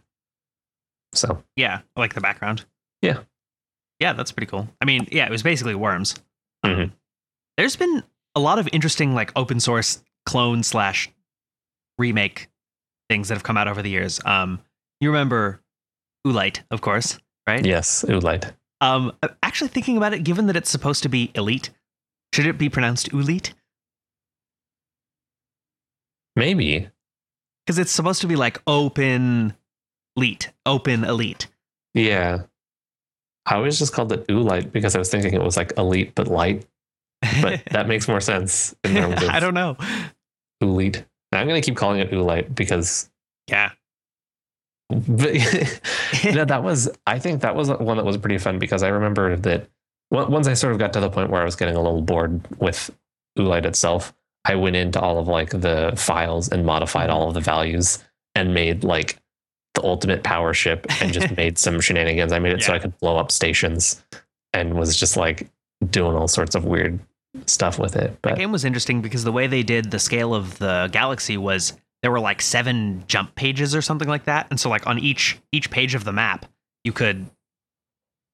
[1.13, 2.65] So, Yeah, like the background.
[3.03, 3.19] Yeah.
[4.01, 4.69] Yeah, that's pretty cool.
[4.81, 6.15] I mean, yeah, it was basically worms.
[6.63, 6.93] Um, Mhm.
[7.57, 8.03] there's been
[8.35, 11.11] a lot of interesting like open source clone slash
[11.99, 12.49] remake
[13.09, 14.21] things that have come out over the years.
[14.25, 14.61] Um,
[15.01, 15.61] you remember
[16.27, 17.65] Oolite, of course, right?
[17.65, 18.53] yes, Oolite.
[18.81, 21.71] Um, actually thinking about it, given that it's supposed to be elite,
[22.33, 23.53] should it be pronounced Oolite?
[26.37, 26.89] Maybe.
[27.67, 29.55] Because it's supposed to be like open
[30.17, 31.49] elite, open elite.
[31.95, 32.43] Yeah.
[33.47, 36.29] I always just called it Oolite because I was thinking it was like elite but
[36.29, 36.67] light,
[37.43, 39.77] but that makes more sense in terms of I don't know.
[40.63, 41.05] Oolite.
[41.33, 43.11] I'm going to keep calling it Oolite because
[43.49, 43.73] Yeah.
[44.89, 45.35] But
[46.25, 49.37] no, that was I think that was one that was pretty fun because I remember
[49.37, 49.69] that
[50.11, 52.41] once I sort of got to the point where I was getting a little bored
[52.59, 52.91] with
[53.39, 54.15] Oolite itself,
[54.47, 58.03] I went into all of like the files and modified all of the values
[58.35, 59.19] and made like
[59.75, 62.33] the ultimate power ship and just made some shenanigans.
[62.33, 64.03] I made it so I could blow up stations
[64.55, 65.51] and was just like
[65.91, 66.99] doing all sorts of weird
[67.47, 68.11] stuff with it.
[68.11, 71.37] That But game was interesting because the way they did the scale of the galaxy
[71.37, 74.99] was there were like seven jump pages or something like that, and so like on
[74.99, 76.47] each each page of the map,
[76.85, 77.27] you could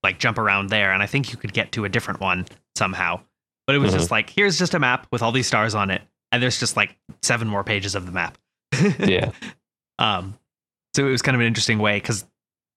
[0.02, 3.20] like jump around there, and I think you could get to a different one somehow.
[3.66, 6.02] But it was just like here's just a map with all these stars on it,
[6.32, 8.36] and there's just like seven more pages of the map.
[8.98, 9.30] yeah.
[9.98, 10.38] Um,
[10.94, 12.26] so it was kind of an interesting way because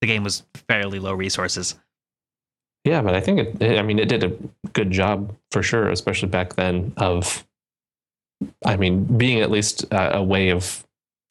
[0.02, 1.76] the game was fairly low resources.
[2.84, 4.32] Yeah, but I think it, it- I mean, it did a
[4.74, 6.94] good job for sure, especially back then.
[6.98, 7.46] Of,
[8.66, 10.86] I mean, being at least a, a way of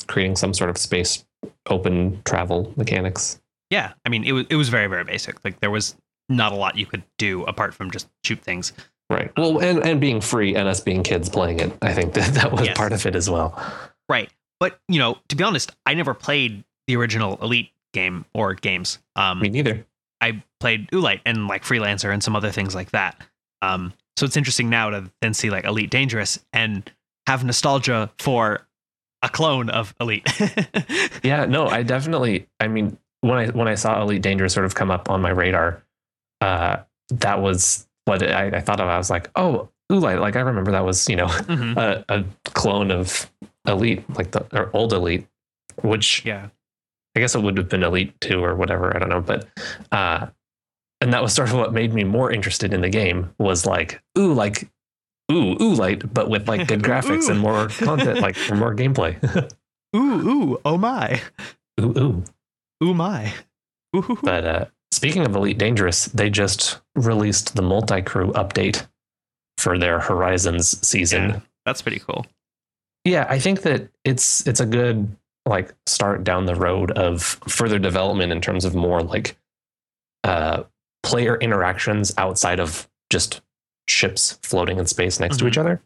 [0.06, 1.24] creating some sort of space
[1.68, 3.40] open travel mechanics.
[3.70, 5.44] Yeah, I mean it was it was very very basic.
[5.44, 5.96] Like there was
[6.28, 8.72] not a lot you could do apart from just shoot things.
[9.10, 9.30] Right.
[9.36, 12.52] Well, and, and being free and us being kids playing it, I think that that
[12.52, 12.76] was Yes.
[12.76, 13.60] part of it as well.
[14.08, 14.30] Right.
[14.58, 18.98] But, you know, to be honest, I never played the original Elite game or games.
[19.14, 19.84] Um, Me neither.
[20.20, 23.20] I played Oolite and like Freelancer and some other things like that.
[23.62, 26.90] Um, so it's interesting now to then see like Elite Dangerous and
[27.26, 28.66] have nostalgia for
[29.22, 30.26] a clone of Elite.
[31.22, 32.46] Yeah, no, I definitely.
[32.60, 35.30] I mean, when I when I saw Elite Dangerous sort of come up on my
[35.30, 35.82] radar,
[36.40, 36.76] uh,
[37.10, 38.88] that was what I, I thought of.
[38.88, 40.20] I was like, oh, Oolite.
[40.20, 41.76] Like I remember that was you know Mhm.
[41.76, 43.28] a, a clone of
[43.66, 45.26] Elite, like the or old Elite,
[45.82, 46.48] which Yeah.
[47.16, 48.94] I guess it would have been Elite Two or whatever.
[48.94, 49.48] I don't know, but
[49.90, 50.26] uh,
[51.00, 53.34] and that was sort of what made me more interested in the game.
[53.38, 54.68] Was like, ooh, like.
[55.32, 59.16] Ooh, ooh, light, but with like good graphics and more content, like for more gameplay.
[59.96, 61.20] Ooh, ooh, oh my.
[61.80, 62.24] ooh, ooh.
[62.84, 63.32] Ooh my.
[63.94, 64.18] Ooh.
[64.22, 68.86] But uh, speaking of Elite Dangerous, they just released the multi crew update
[69.58, 71.30] for their Horizons season.
[71.30, 72.26] Yeah, that's pretty cool.
[73.04, 73.26] Yeah.
[73.28, 78.32] I think that it's it's a good like start down the road of further development
[78.32, 79.36] in terms of more like
[80.24, 80.64] uh,
[81.02, 83.40] player interactions outside of just
[83.88, 85.48] ships floating in space next to Mhm.
[85.48, 85.80] each other.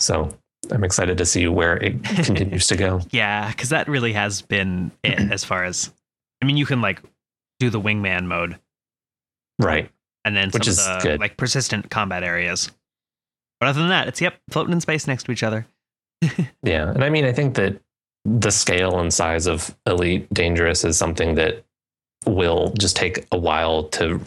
[0.00, 0.36] So
[0.70, 3.00] I'm excited to see where it continues to go.
[3.10, 5.92] Yeah, because that really has been it as far as
[6.42, 7.00] I mean, you can like
[7.58, 8.58] do the wingman mode
[9.58, 9.90] Right.
[10.26, 11.20] and then Which is of the good.
[11.20, 12.70] like persistent combat areas.
[13.58, 15.66] But other than that, it's yep, floating in space next to each other.
[16.62, 16.90] Yeah.
[16.90, 17.80] And I mean, I think that
[18.26, 21.64] the scale and size of Elite Dangerous is something that
[22.26, 24.20] will just take a while to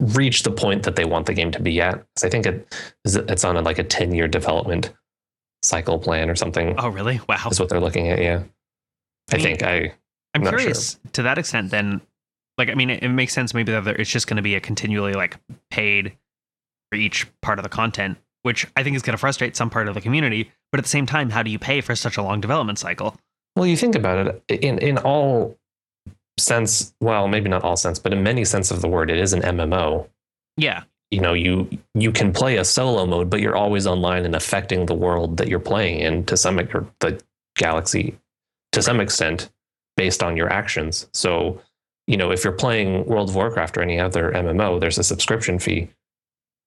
[0.00, 1.94] reach the point that they want the game to be at.
[2.14, 4.92] 'Cause I think it is it's on a, like a 10 year development
[5.62, 6.74] cycle plan or something.
[6.78, 7.20] Oh, really?
[7.28, 7.48] Wow.
[7.50, 8.20] Is what they're looking at.
[8.20, 8.42] Yeah.
[9.32, 9.94] I mean, think I,
[10.34, 10.58] I'm not sure.
[10.58, 11.70] curious to that extent.
[11.70, 12.00] Then,
[12.58, 13.54] like, I mean, it, it makes sense.
[13.54, 15.36] Maybe that it's just going to be a continually like
[15.70, 16.16] paid
[16.90, 19.88] for each part of the content, which I think is going to frustrate some part
[19.88, 20.50] of the community.
[20.70, 23.16] But at the same time, how do you pay for such a long development cycle?
[23.58, 25.56] Well, you think about it in, in all
[26.38, 29.32] sense, well, maybe not all sense, but in many sense of the word, it is
[29.32, 30.08] an MMO.
[30.56, 34.34] Yeah, you know you you can play a solo mode but you're always online and
[34.34, 37.18] affecting the world that you're playing in to some or the
[37.56, 38.14] galaxy
[38.72, 39.48] to some extent
[39.96, 41.58] based on your actions so
[42.06, 45.58] you know if you're playing world of warcraft or any other mmo there's a subscription
[45.58, 45.88] fee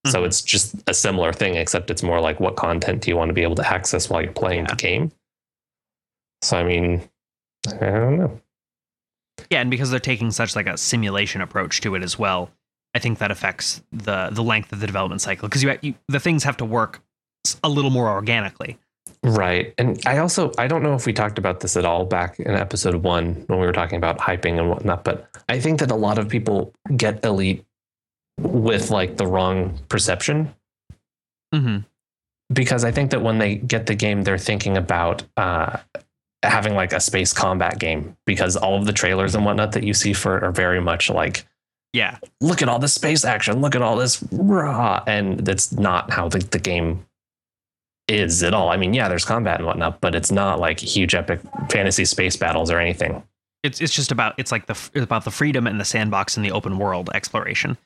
[0.07, 0.25] so Mhm.
[0.25, 3.33] it's just a similar thing except it's more like what content do you want to
[3.33, 4.71] be able to access while you're playing Yeah.
[4.71, 5.11] the game
[6.41, 7.01] so i mean
[7.67, 8.41] i don't know
[9.49, 12.51] yeah, and because they're taking such like a simulation approach to it as well,
[12.93, 16.19] I think that affects the the length of the development cycle because you, you the
[16.19, 17.01] things have to work
[17.63, 18.77] a little more organically.
[19.23, 19.73] Right.
[19.77, 22.51] And I also I don't know if we talked about this at all back in
[22.51, 25.95] episode one when we were talking about hyping and whatnot, but I think that a
[25.95, 27.65] lot of people get elite
[28.37, 30.53] with like the wrong perception
[31.53, 31.79] Mm-hmm.
[32.53, 35.79] because I think that when they get the game, they're thinking about uh,
[36.43, 39.93] having like a space combat game because all of the trailers and whatnot that you
[39.93, 41.45] see for it are very much like
[41.93, 46.09] Yeah, look at all this space action, look at all this raw, and that's not
[46.11, 47.05] how the, the game
[48.07, 48.69] is at all.
[48.69, 52.35] I mean, yeah, there's combat and whatnot, but it's not like huge epic fantasy space
[52.35, 53.23] battles or anything.
[53.63, 56.45] it's it's just about it's like the it's about the freedom and the sandbox and
[56.45, 57.77] the open world exploration.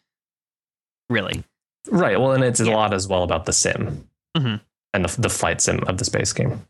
[1.10, 1.44] Really,
[1.91, 2.20] Right.
[2.20, 4.60] Well, and it's a lot as well about the sim Mhm.
[4.94, 6.65] and the, the flight sim of the space game.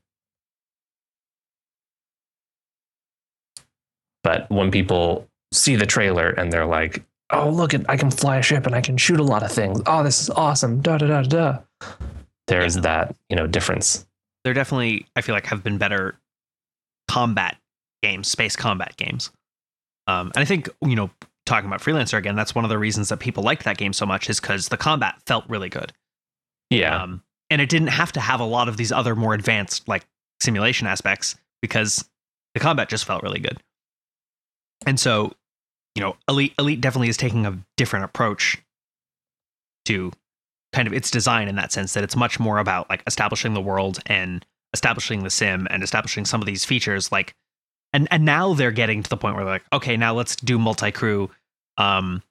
[4.26, 8.38] But when people see the trailer and they're like, "Oh, look at I can fly
[8.38, 9.82] a ship and I can shoot a lot of things.
[9.86, 11.60] Oh, this is awesome." Da da da da.
[12.48, 12.82] There's Yeah.
[12.82, 14.06] that you know difference.
[14.44, 16.20] there definitely I feel like have been better
[17.08, 17.58] combat
[18.02, 19.32] games, space combat games.
[20.08, 21.12] Um, and I think you know
[21.46, 24.08] talking about freelancer again, that's one of the reasons that people liked that game so
[24.08, 25.94] much is because the combat felt really good.
[26.72, 27.00] Yeah.
[27.04, 30.04] Um, and it didn't have to have a lot of these other more advanced like
[30.42, 32.04] simulation aspects because
[32.56, 33.62] the combat just felt really good.
[34.86, 35.34] And so,
[35.96, 38.58] you know, Elite Elite definitely is taking a different approach
[39.86, 40.12] to
[40.74, 43.62] kind of its design in that sense that it's much more about like establishing the
[43.62, 47.34] world and establishing the sim and establishing some of these features like
[47.94, 50.60] and and now they're getting to the point where they're like okay now let's do
[50.60, 51.30] multi-crew
[51.78, 52.22] um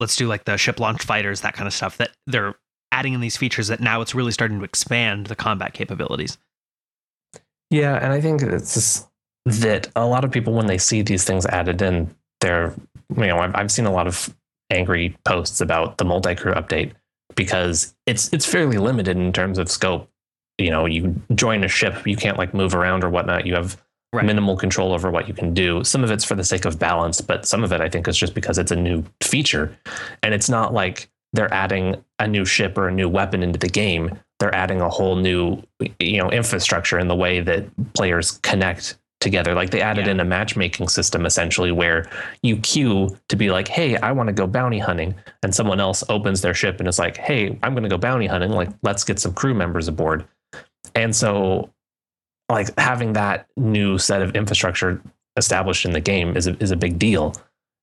[0.00, 2.56] let's do like the ship launch fighters that kind of stuff that they're
[2.92, 6.38] adding in these features that now it's really starting to expand the combat capabilities.
[7.70, 9.08] Yeah, and I think it's just
[9.44, 12.74] that a lot of people, when they see these things added in, they're,
[13.16, 14.34] you know, I've, I've seen a lot of
[14.70, 16.92] angry posts about the multi-crew update
[17.34, 20.08] because it's it's fairly limited in terms of scope.
[20.58, 23.46] You know, you join a ship, you can't like move around or whatnot.
[23.46, 23.80] You have
[24.14, 24.26] Right.
[24.26, 25.82] minimal control over what you can do.
[25.84, 28.14] Some of it's for the sake of balance, but some of it I think is
[28.18, 29.74] just because it's a new feature.
[30.22, 33.70] And it's not like they're adding a new ship or a new weapon into the
[33.70, 34.18] game.
[34.38, 35.62] They're adding a whole new,
[35.98, 39.54] you know, infrastructure in the way that players connect together.
[39.54, 40.12] Like they added Yeah.
[40.12, 42.06] in a matchmaking system essentially where
[42.42, 45.14] you queue to be like, hey, I want to go bounty hunting.
[45.42, 48.26] And someone else opens their ship and is like, hey, I'm going to go bounty
[48.26, 48.50] hunting.
[48.50, 50.26] Like, let's get some crew members aboard.
[50.94, 51.70] And so,
[52.50, 55.00] like, having that new set of infrastructure
[55.38, 57.34] established in the game is a, is a big deal.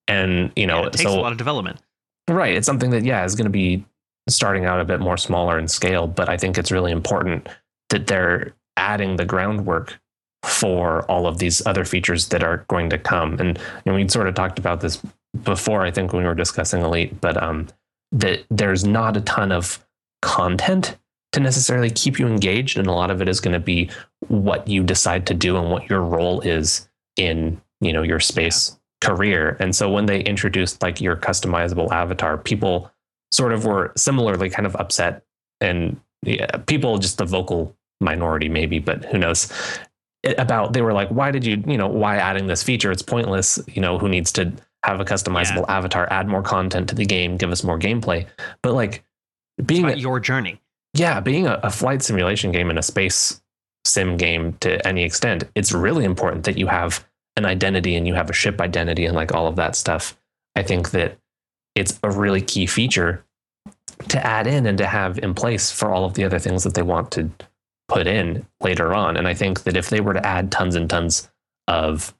[0.07, 1.79] And, you know, Yeah, it takes so a lot of development.
[2.27, 2.55] Right.
[2.55, 3.83] It's something that, yeah, is going to be
[4.27, 7.47] starting out a bit more smaller in scale, but I think it's really important
[7.89, 9.99] that they're adding the groundwork
[10.43, 13.39] for all of these other features that are going to come.
[13.39, 15.01] And, and we sort of talked about this
[15.43, 17.67] before, I think, when we were discussing Elite, but um,
[18.11, 19.85] that there's not a ton of
[20.21, 20.97] content
[21.31, 22.77] to necessarily keep you engaged.
[22.77, 23.89] And a lot of it is going to be
[24.27, 28.79] what you decide to do and what your role is in, you know, your space
[29.01, 29.55] career.
[29.59, 32.91] And so when they introduced like your customizable avatar, people
[33.31, 35.23] sort of were similarly kind of upset
[35.61, 39.51] and yeah, people just the vocal minority maybe, but who knows
[40.37, 42.91] about they were like, why did you, you know, why adding this feature?
[42.91, 43.59] It's pointless.
[43.67, 44.51] You know, who needs to
[44.83, 48.25] have a customizable avatar, add more content to the game, give us more gameplay.
[48.61, 49.03] But like
[49.65, 50.61] being a- your journey.
[50.93, 53.41] yeah, being a, a flight simulation game and a space
[53.85, 57.05] sim game to any extent, it's really important that you have
[57.35, 60.17] an identity and you have a ship identity and like all of that stuff.
[60.55, 61.17] I think that
[61.75, 63.23] it's a really key feature
[64.09, 66.73] to add in and to have in place for all of the other things that
[66.73, 67.29] they want to
[67.89, 69.17] put in later on.
[69.17, 71.29] And I think that if they were to add tons and tons
[71.67, 72.13] of,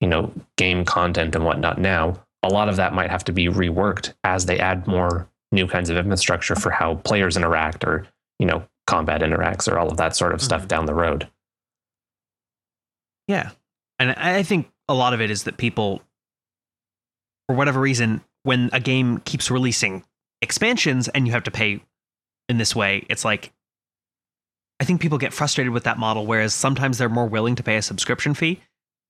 [0.00, 3.46] you know, game content and whatnot now, a lot of that might have to be
[3.48, 8.06] reworked as they add more new kinds of infrastructure for how players interact or
[8.38, 10.68] you know combat interacts or all of that sort of stuff Mhm.
[10.68, 11.28] down the road
[13.28, 13.50] Yeah.
[13.98, 16.02] And I think a lot of it is that people,
[17.48, 20.04] for whatever reason, when a game keeps releasing
[20.42, 21.82] expansions and you have to pay
[22.48, 23.52] in this way, it's like,
[24.80, 27.76] I think people get frustrated with that model, whereas sometimes they're more willing to pay
[27.76, 28.60] a subscription fee,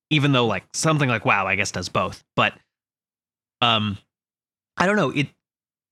[0.09, 2.23] even though like something like WoW, I guess, does both.
[2.35, 2.53] But
[3.61, 3.97] um,
[4.77, 5.11] I don't know.
[5.11, 5.27] It,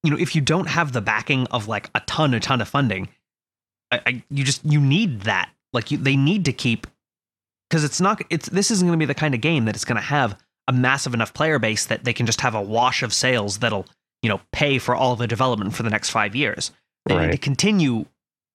[0.03, 2.69] you know, if you don't have the backing of like a ton, a ton of
[2.69, 3.09] funding,
[3.91, 5.49] I, I you just you need that.
[5.73, 6.87] Like you, they need to keep
[7.69, 9.85] because it's not it's this isn't going to be the kind of game that it's
[9.85, 13.03] going to have a massive enough player base that they can just have a wash
[13.03, 13.85] of sales that'll
[14.21, 16.71] you know pay for all the development for the next five years
[17.05, 18.05] they need to continue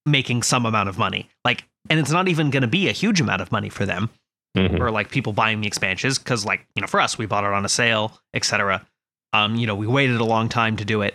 [0.07, 1.29] making some amount of money.
[1.45, 4.11] Like and it's not even going to be a huge amount of money for them
[4.57, 4.81] Mhm.
[4.81, 7.53] or like people buying the expansions because like you know for us we bought it
[7.53, 8.85] on a sale etc
[9.33, 11.15] um you know we waited a long time to do it.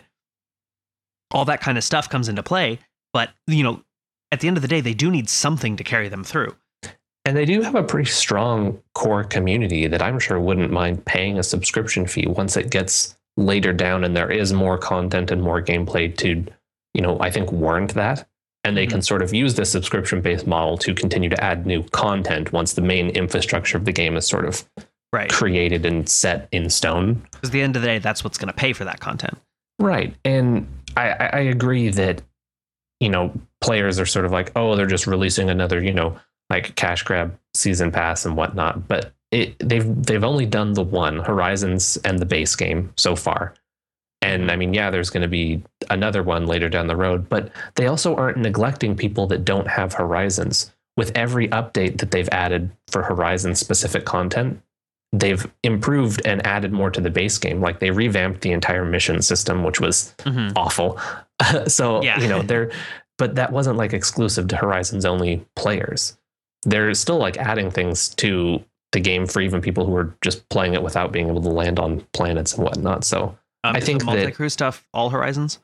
[1.32, 2.80] All that kind of stuff comes into play
[3.13, 3.82] but you know
[4.32, 6.56] at the end of the day they do need something to carry them through.
[7.26, 11.38] And they do have a pretty strong core community that i'm sure wouldn't mind paying
[11.38, 15.62] a subscription fee once it gets later down and there is more content and more
[15.62, 16.45] gameplay to
[16.93, 18.28] you know i think warrant that
[18.65, 19.04] and they can mm-hmm.
[19.04, 22.82] sort of use the subscription based model to continue to add new content once the
[22.82, 24.67] main infrastructure of the game is sort of
[25.13, 28.38] right created and set in stone because at the end of the day that's what's
[28.38, 29.38] going to pay for that content
[29.80, 30.15] Right.
[30.23, 32.21] And I, I I agree that,
[32.99, 36.17] you know, players are sort of like, oh, they're just releasing another, you know,
[36.49, 38.88] like cash grab season pass and whatnot.
[38.88, 43.54] But it they've they've only done the one, Horizons and the base game so far.
[44.25, 47.51] And I mean, yeah, there's going to be another one later down the road, but
[47.75, 50.71] they also aren't neglecting people that don't have Horizons.
[50.97, 54.61] With every update that they've added for Horizon specific content,
[55.11, 57.61] they've improved and added more to the base game.
[57.61, 60.53] Like they revamped the entire mission system, which was Mhm.
[60.55, 60.99] awful.
[61.67, 62.19] so Yeah.
[62.19, 62.71] you know they're,
[63.17, 66.17] but that wasn't like exclusive to Horizons only players.
[66.63, 70.73] They're still like adding things to the game for even people who are just playing
[70.73, 73.03] it without being able to land on planets and whatnot.
[73.03, 73.38] So
[73.69, 75.60] Um, I think the multi-crew stuff all Horizons.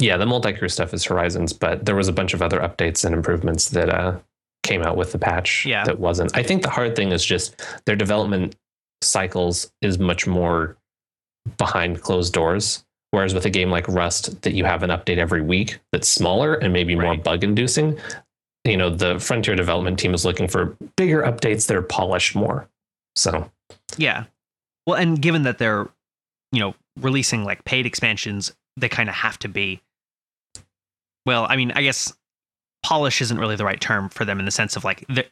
[0.00, 3.14] yeah, the multi-crew stuff is Horizons, but there was a bunch of other updates and
[3.14, 4.18] improvements that uh,
[4.62, 5.84] came out with the patch Yeah.
[5.84, 6.36] that wasn't.
[6.36, 8.56] I think the hard thing is just their development
[9.02, 10.76] cycles is much more
[11.58, 12.84] behind closed doors.
[13.10, 16.54] Whereas with a game like Rust, that you have an update every week that's smaller
[16.54, 17.96] and maybe more bug inducing,
[18.64, 22.68] you know, the Frontier development team is looking for bigger updates that are polished more.
[23.14, 23.48] So
[23.96, 24.24] Yeah.
[24.86, 25.86] Well, and given that they're,
[26.50, 29.80] you know, releasing like paid expansions, they kind of have to be.
[31.26, 32.12] Well, I mean, I guess
[32.82, 35.24] polish isn't really the right term for them in the sense of like the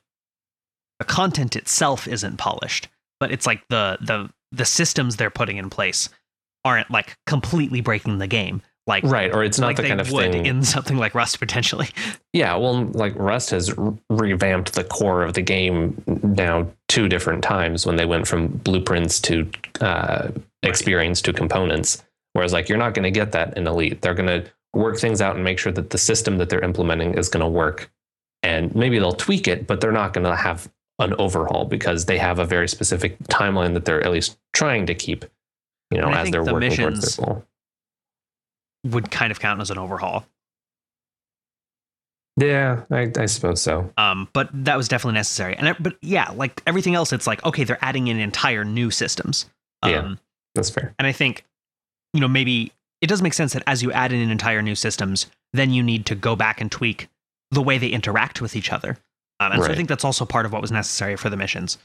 [0.99, 2.89] the content itself isn't polished,
[3.21, 6.09] but it's like the the the systems they're putting in place
[6.65, 8.63] aren't like completely breaking the game.
[8.87, 11.89] like right or it's not like the kind of thing in something like Rust potentially.
[12.33, 13.73] yeah well like rust has
[14.11, 19.21] revamped the core of the game now two different times when they went from blueprints
[19.21, 19.49] to
[19.81, 20.29] uh,
[20.63, 22.03] experience to components
[22.35, 25.21] whereas like you're not going to get that in elite they're going to work things
[25.21, 27.91] out and make sure that the system that they're implementing is going to work
[28.43, 32.17] and maybe they'll tweak it but they're not going to have an overhaul because they
[32.19, 35.25] have a very specific timeline that they're at least trying to keep
[35.91, 37.45] you know as they're the working towards missions- their goal
[38.85, 40.25] Would kind of count as an overhaul.
[42.39, 45.55] yeah I, I suppose so Um, but that was definitely necessary.
[45.57, 48.91] And it- but yeah, like everything else, it's like okay, they're adding in entire new
[48.91, 49.47] systems.
[49.83, 50.15] Um, Yeah.
[50.55, 51.45] That's fair And I think,
[52.13, 55.27] you know, maybe it does make sense that as you add in entire new systems,
[55.53, 57.09] then you need to go back and tweak
[57.51, 58.97] the way they interact with each other.
[59.41, 61.79] Um, and so I think that's also part of what was necessary for the missions.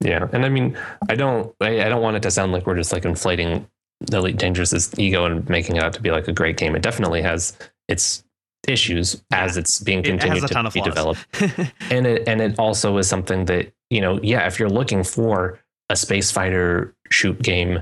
[0.00, 0.76] Yeah, and I mean,
[1.08, 3.66] I don't, I, I don't want it to sound like we're just like inflating
[4.00, 6.74] the Elite Dangerous's ego and making it out to be like a great game.
[6.74, 7.56] It definitely has
[7.88, 8.24] its
[8.66, 11.26] issues as it's being It continued ton to of be developed,
[11.90, 15.60] and it and it also is something that you know, yeah, if you're looking for
[15.90, 17.80] a space fighter shoot game.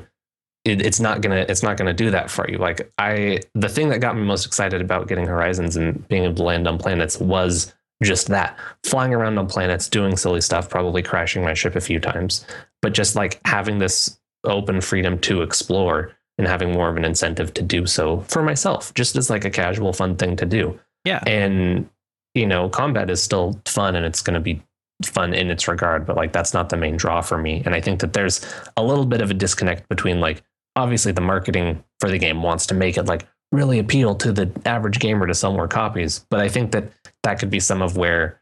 [0.64, 2.58] It, it's not gonna it's not gonna do that for you.
[2.58, 6.36] Like I, the thing that got me most excited about getting Horizons and being able
[6.36, 11.02] to land on planets was just that flying around on planets, doing silly stuff, probably
[11.02, 12.44] crashing my ship a few times,
[12.80, 17.54] but just like having this open freedom to explore and having more of an incentive
[17.54, 20.78] to do so for myself, just as like a casual, fun thing to do.
[21.04, 21.22] yeah.
[21.26, 21.88] And,
[22.34, 24.62] you know, combat is still fun and it's going to be
[25.04, 27.62] fun in its regard, but like that's not the main draw for me.
[27.64, 28.44] And I think that there's
[28.76, 30.42] a little bit of a disconnect between like,
[30.76, 34.50] obviously the marketing for the game wants to make it like really appeal to the
[34.64, 36.24] average gamer to sell more copies.
[36.30, 36.90] But I think that
[37.22, 38.40] that could be some of where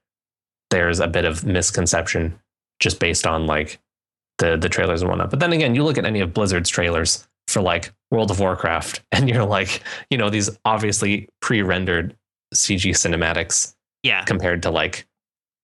[0.71, 2.39] there's a bit of misconception
[2.79, 3.81] just based on like
[4.39, 5.31] the the trailers and whatnot.
[5.31, 9.03] But then again, you look at any of Blizzard's trailers for like World of Warcraft,
[9.13, 12.17] and you're like, you know, these obviously pre-rendered
[12.55, 14.23] CG cinematics Yeah.
[14.25, 15.07] compared to like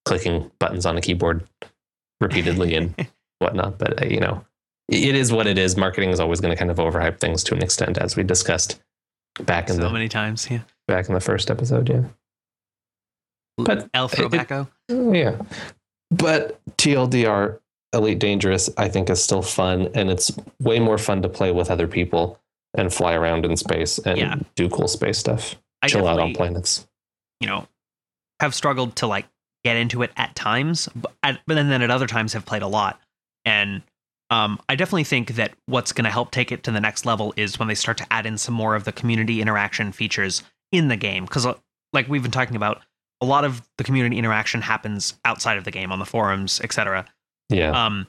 [0.05, 1.47] clicking buttons on a keyboard
[2.21, 2.95] repeatedly and
[3.39, 3.79] whatnot.
[3.79, 4.45] But uh, you know,
[4.89, 5.76] it is what it is.
[5.76, 8.80] Marketing is always going to kind of overhype things to an extent, as we discussed
[9.45, 10.49] back in So the many times.
[10.51, 10.61] Yeah.
[10.89, 11.89] back in the first episode.
[11.89, 12.05] Yeah.
[13.59, 14.68] But El Throwbacko.
[14.91, 15.37] Oh, yeah.
[16.11, 17.59] But TLDR
[17.93, 19.89] Elite Dangerous, I think, is still fun.
[19.95, 20.30] And it's
[20.61, 22.39] way more fun to play with other people
[22.76, 24.37] and fly around in space and Yeah.
[24.55, 25.57] do cool space stuff.
[25.82, 26.87] I Chill out on planets.
[27.41, 27.66] you know,
[28.41, 29.26] have struggled to like
[29.64, 32.62] get into it at times, but, at, but then, then at other times have played
[32.62, 33.01] a lot.
[33.45, 33.82] And
[34.31, 37.33] um, I definitely think that what's going to help take it to the next level
[37.37, 40.89] is when they start to add in some more of the community interaction features in
[40.89, 41.24] the game.
[41.24, 41.47] Because,
[41.93, 42.83] like we've been talking about,
[43.20, 47.07] a lot of the community interaction happens outside of the game on the forums, etc.
[47.49, 47.70] Yeah.
[47.70, 48.07] Um,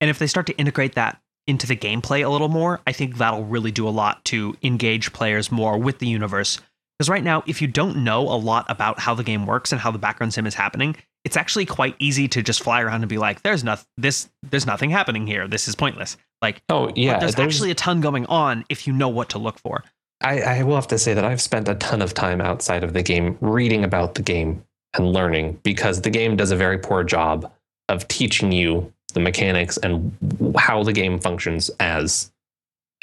[0.00, 3.16] and if they start to integrate that into the gameplay a little more, I think
[3.16, 6.60] that'll really do a lot to engage players more with the universe.
[7.00, 9.80] Because right now, if you don't know a lot about how the game works and
[9.80, 10.94] how the background sim is happening,
[11.24, 13.86] it's actually quite easy to just fly around and be like, "There's nothing.
[13.96, 15.48] This there's nothing happening here.
[15.48, 17.14] This is pointless." Like, oh, yeah.
[17.14, 19.82] but there's, actually a ton going on if you know what to look for.
[20.20, 22.92] I, I will have to say that I've spent a ton of time outside of
[22.92, 27.02] the game reading about the game and learning because the game does a very poor
[27.02, 27.50] job
[27.88, 30.14] of teaching you the mechanics and
[30.58, 32.30] how the game functions as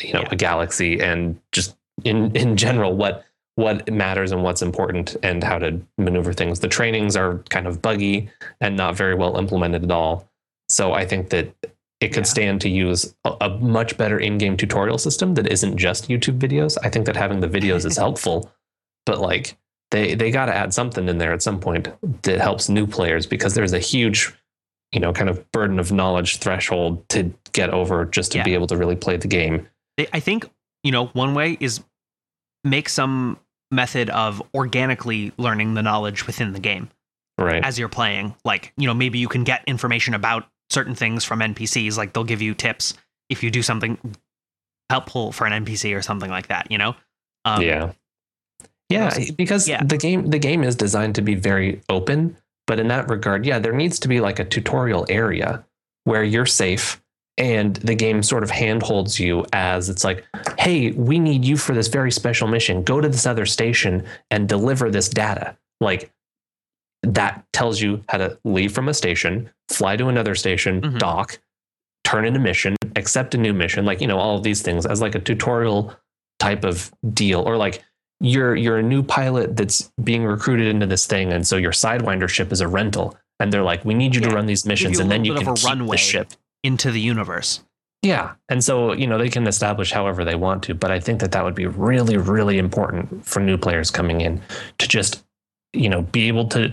[0.03, 0.29] you know Yeah.
[0.33, 3.23] a galaxy and just in in general what
[3.57, 6.59] what matters and what's important and how to maneuver things.
[6.59, 8.29] The trainings are kind of buggy
[8.61, 10.29] and not very well implemented at all.
[10.69, 11.53] So I think that
[11.99, 12.33] it could Yeah.
[12.35, 16.77] stand to use a, a much better in-game tutorial system that isn't just YouTube videos.
[16.83, 18.51] I think that having the videos is helpful,
[19.07, 19.57] but like
[19.89, 21.87] they they got to add something in there at some point
[22.23, 24.31] that helps new players because there's a huge,
[24.91, 28.43] you know, kind of burden of knowledge threshold to get over just to Yeah.
[28.43, 29.67] be able to really play the game.
[30.13, 30.47] I think
[30.83, 31.81] you know one way is
[32.63, 33.39] make some
[33.71, 36.89] method of organically learning the knowledge within the game.
[37.39, 37.63] Right.
[37.63, 38.33] as you're playing.
[38.43, 41.95] Like, you know, maybe you can get information about certain things from NPCs.
[41.95, 42.95] Like they'll give you tips
[43.29, 43.99] if you do something
[44.89, 46.95] helpful for an NPC or something like that, you know?
[47.45, 47.91] Um, yeah.
[48.89, 49.83] Yeah, because yeah.
[49.83, 52.37] the game the game is designed to be very open,
[52.67, 55.65] but in that regard, yeah, there needs to be like a tutorial area
[56.05, 57.01] where you're safe
[57.37, 60.25] and the game sort of handholds you as it's like,
[60.57, 62.83] "Hey, we need you for this very special mission.
[62.83, 66.11] Go to this other station and deliver this data." Like
[67.03, 70.99] that tells you how to leave from a station, fly to another station, Mhm.
[70.99, 71.39] dock,
[72.03, 74.85] turn in a mission, accept a new mission, like, you know, all of these things
[74.85, 75.93] as like a tutorial
[76.39, 77.83] type of deal or like
[78.19, 82.27] you're you're a new pilot that's being recruited into this thing and so your sidewinder
[82.27, 84.29] ship is a rental and they're like we need you Yeah.
[84.29, 85.95] to run these missions and then you can keep runway.
[85.95, 86.31] the ship
[86.67, 87.63] Into the universe.
[88.03, 88.33] Yeah.
[88.49, 91.31] And so, you know, they can establish however they want to, but I think that
[91.31, 94.41] that would be really, really important for new players coming in
[94.77, 95.23] to just,
[95.73, 96.71] you know, be able to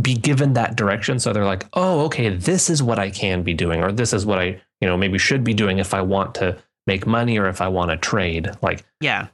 [0.00, 1.18] be given that direction.
[1.20, 4.26] So they're like, oh, okay, this is what I can be doing, or this is
[4.26, 6.56] what I, you know, maybe should be doing if I want to
[6.86, 8.50] make money or if I want to trade.
[8.62, 9.28] Like, Yeah.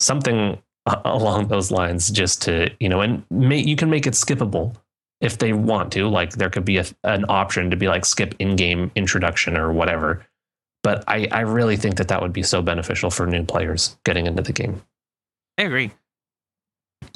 [0.00, 0.58] something
[1.04, 4.76] along those lines just to you know and may, you can make it skippable
[5.20, 8.34] if they want to like there could be a, an option to be like skip
[8.38, 10.26] in-game introduction or whatever
[10.82, 14.26] but I, I really think that that would be so beneficial for new players getting
[14.26, 14.82] into the game
[15.58, 15.90] I agree.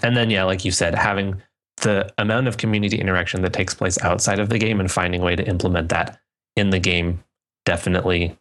[0.02, 1.42] and then yeah like you said having
[1.82, 5.24] the amount of community interaction that takes place outside of the game and finding a
[5.24, 6.20] way to implement that
[6.56, 7.22] in the game
[7.64, 8.36] definitely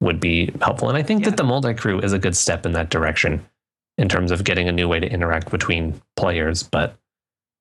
[0.00, 1.30] would be helpful and i think Yeah.
[1.30, 3.44] that the multi crew is a good step in that direction
[3.96, 6.96] in terms of getting a new way to interact between players but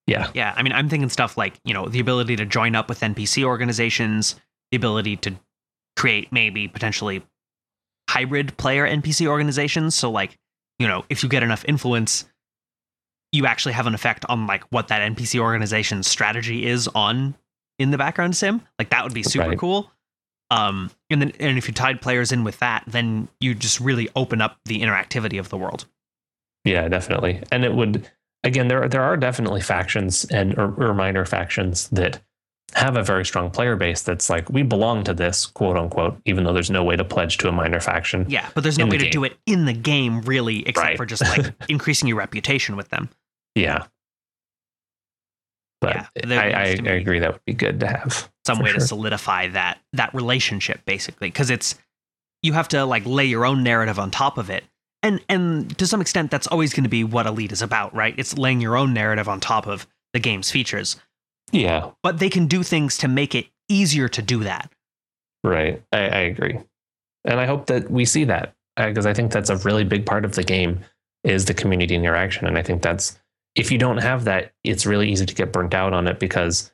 [0.07, 2.89] yeah Yeah, I mean, I'm thinking stuff like you know the ability to join up
[2.89, 4.35] with NPC organizations,
[4.71, 5.35] the ability to
[5.95, 7.23] create maybe potentially
[8.09, 9.95] hybrid player NPC organizations.
[9.95, 10.37] So like
[10.79, 12.25] you know if you get enough influence,
[13.31, 17.35] you actually have an effect on like what that NPC organization's strategy is on
[17.79, 18.61] in the background sim.
[18.79, 19.59] Like that would be super Right.
[19.59, 19.91] cool.
[20.49, 24.07] Um, and then and if you tied players in with that, then you just really
[24.15, 25.85] open up the interactivity of the world.
[26.63, 27.43] Yeah, definitely.
[27.51, 28.09] And it would
[28.43, 32.21] again there there are definitely factions and or, or minor factions that
[32.75, 36.43] have a very strong player base that's like we belong to this quote unquote even
[36.43, 38.25] though there's no way to pledge to a minor faction.
[38.29, 40.85] Yeah, but there's no In the way to do it in the game really, except
[40.85, 40.97] Right.
[40.97, 43.09] for just like increasing your reputation with them.
[43.55, 43.85] Yeah.
[45.79, 48.29] But Yeah, I, I, I agree that would be good to have.
[48.45, 51.75] some way to solidify that that relationship basically because it's
[52.41, 54.63] you have to like lay your own narrative on top of it
[55.03, 58.15] and and to some extent that's always going to be what elite is about right
[58.17, 60.95] it's laying your own narrative on top of the game's features
[61.51, 64.71] Yeah, but they can do things to make it easier to do that
[65.43, 65.81] right.
[65.91, 66.59] I, I agree.
[67.25, 70.23] And I hope that we see that because I think that's a really big part
[70.25, 70.79] of the game
[71.23, 72.47] is the community interaction.
[72.47, 73.19] And I think that's
[73.55, 76.71] if you don't have that, it's really easy to get burnt out on it because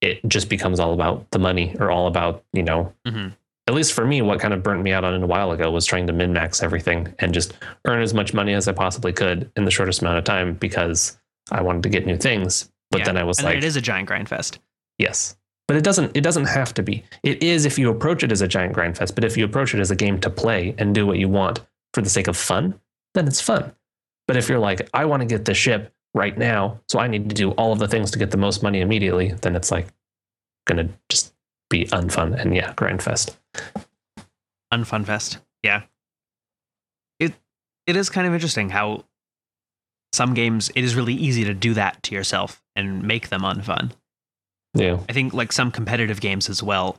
[0.00, 3.32] it just becomes all about the money or all about, you know, Mhm.
[3.66, 5.70] At least for me, what kind of burnt me out on it a while ago
[5.70, 7.52] was trying to min max everything and just
[7.86, 11.18] earn as much money as I possibly could in the shortest amount of time because
[11.52, 12.70] I wanted to get new things.
[12.90, 13.04] But Yeah.
[13.06, 14.58] then I was and like, it is a giant grind fest
[14.98, 15.36] Yes.
[15.66, 17.04] But it doesn't it doesn't have to be.
[17.22, 19.72] It is if you approach it as a giant grind fest, but if you approach
[19.72, 21.60] it as a game to play and do what you want
[21.94, 22.78] for the sake of fun,
[23.14, 23.72] then it's fun.
[24.26, 27.28] But if you're like, I want to get the ship right now, so I need
[27.28, 29.86] to do all of the things to get the most money immediately, then it's like
[30.66, 31.32] gonna just
[31.70, 33.38] be unfun and yeah, grind fest.
[34.72, 35.82] Unfun fest yeah
[37.18, 37.34] it
[37.86, 39.04] it is kind of interesting how
[40.12, 43.92] some games it is really easy to do that to yourself and make them unfun
[44.74, 44.98] Yeah.
[45.08, 46.98] I think like some competitive games as well,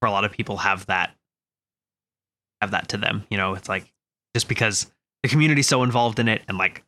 [0.00, 1.14] for a lot of people have that
[2.62, 3.24] have that to them.
[3.30, 3.92] You know, it's like
[4.34, 4.90] just because
[5.22, 6.82] the community's so involved in it and like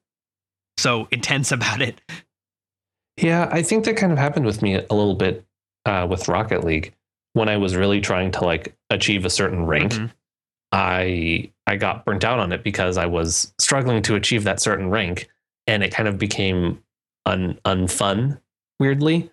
[0.79, 2.01] so intense about it.
[3.17, 5.45] Yeah, I think that kind of happened with me a little bit
[5.85, 6.95] uh, with Rocket League
[7.35, 9.93] when I was really trying to like achieve a certain rank.
[9.93, 10.11] Mhm.
[10.73, 14.91] I I got burnt out on it because I was struggling to achieve that certain
[14.91, 15.29] rank,
[15.67, 16.83] and it kind of became
[17.27, 18.41] un unfun
[18.81, 19.31] weirdly,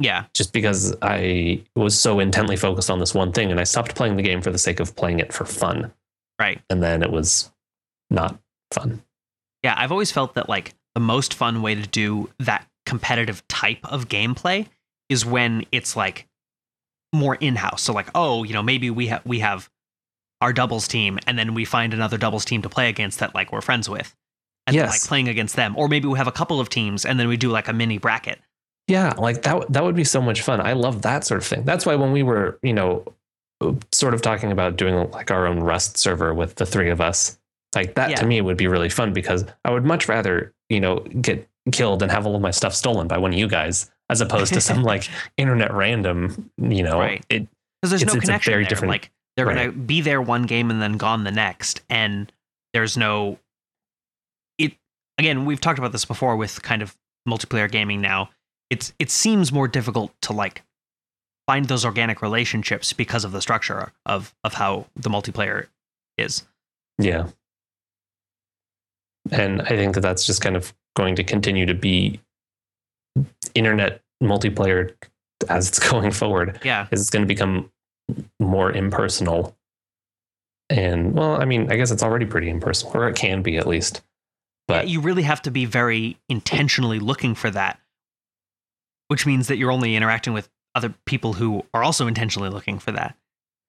[0.00, 3.94] Yeah, just because I was so intently focused on this one thing, and I stopped
[3.94, 5.92] playing the game for the sake of playing it for fun,
[6.38, 6.60] right.
[6.70, 7.50] and then it was
[8.10, 8.38] not
[8.72, 9.02] fun.
[9.62, 13.80] Yeah, I've always felt that like the most fun way to do that competitive type
[13.84, 14.66] of gameplay
[15.08, 16.26] is when it's like
[17.12, 17.82] more in-house.
[17.82, 19.68] So like, oh, you know, maybe we have we have
[20.40, 23.52] our doubles team and then we find another doubles team to play against that like
[23.52, 24.14] we're friends with.
[24.66, 25.74] And then, like playing against them.
[25.76, 27.98] Or maybe we have a couple of teams and then we do like a mini
[27.98, 28.38] bracket.
[28.86, 30.60] Yeah, like that that would be so much fun.
[30.60, 31.64] I love that sort of thing.
[31.64, 33.04] That's why when we were, you know,
[33.92, 37.38] sort of talking about doing like our own Rust server with the three of us,
[37.74, 38.16] like that Yeah.
[38.16, 42.02] to me would be really fun because I would much rather, you know, get killed
[42.02, 44.60] and have all of my stuff stolen by one of you guys as opposed to
[44.60, 46.98] some like internet random, you know.
[46.98, 47.24] Right.
[47.28, 47.46] It
[47.80, 48.68] Because there's It's- no it's a connection very there.
[48.70, 51.80] different- like they're gonna be there one game and then gone the next.
[51.88, 52.32] And
[52.74, 53.38] there's no
[54.58, 54.72] it
[55.18, 56.96] again, we've talked about this before with kind of
[57.28, 58.30] multiplayer gaming now.
[58.70, 60.62] It's it seems more difficult to like
[61.46, 65.68] find those organic relationships because of the structure of of how the multiplayer
[66.18, 66.46] is.
[66.98, 67.28] yeah.
[69.30, 72.20] And I think that that's just kind of going to continue to be
[73.54, 74.94] internet multiplayer
[75.48, 76.60] as it's going forward.
[76.64, 76.86] Yeah.
[76.90, 77.70] is it's going to become
[78.40, 79.56] more impersonal.
[80.70, 83.66] And well, I mean, I guess it's already pretty impersonal, or it can be at
[83.66, 84.02] least.
[84.66, 87.80] But you really have to be very intentionally looking for that,
[89.08, 92.92] which means that you're only interacting with other people who are also intentionally looking for
[92.92, 93.16] that.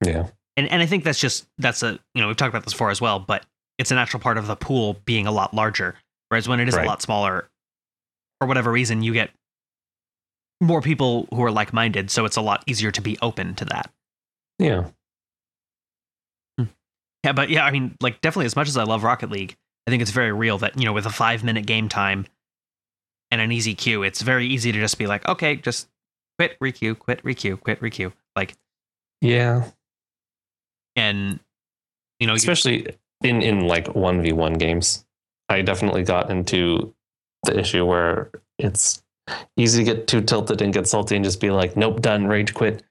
[0.05, 0.27] yeah,
[0.57, 2.89] and and I think that's just that's a you know we've talked about this before
[2.89, 3.45] as well, but
[3.77, 5.95] it's a natural part of the pool being a lot larger.
[6.27, 6.83] Whereas when it is Right.
[6.85, 7.49] a lot smaller,
[8.41, 9.31] for whatever reason, you get
[10.61, 13.65] more people who are like minded, so it's a lot easier to be open to
[13.65, 13.91] that.
[14.57, 14.87] Yeah.
[16.57, 16.65] Hmm.
[17.23, 19.55] Yeah, but yeah, I mean, like definitely as much as I love Rocket League,
[19.87, 22.25] I think it's very real that, you know, with a five minute game time
[23.31, 25.87] and an easy queue, it's very easy to just be like, okay, just
[26.37, 28.11] quit, requeue, quit, requeue, quit, requeue.
[28.35, 28.55] Like,
[29.21, 29.69] Yeah.
[30.95, 31.39] and,
[32.19, 32.87] you know, you, Especially
[33.23, 35.05] in, in like 1v1 games.
[35.47, 36.93] I definitely got into
[37.43, 38.29] the issue where
[38.59, 39.01] it's
[39.57, 42.53] easy to get too tilted and get salty and just be like, nope, done, rage
[42.53, 42.83] quit,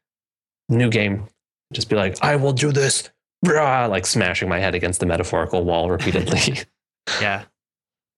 [0.68, 1.24] new game.
[1.72, 3.10] Just be like, I will do this.
[3.44, 6.58] Brah, like smashing my head against the metaphorical wall repeatedly.
[7.20, 7.44] yeah,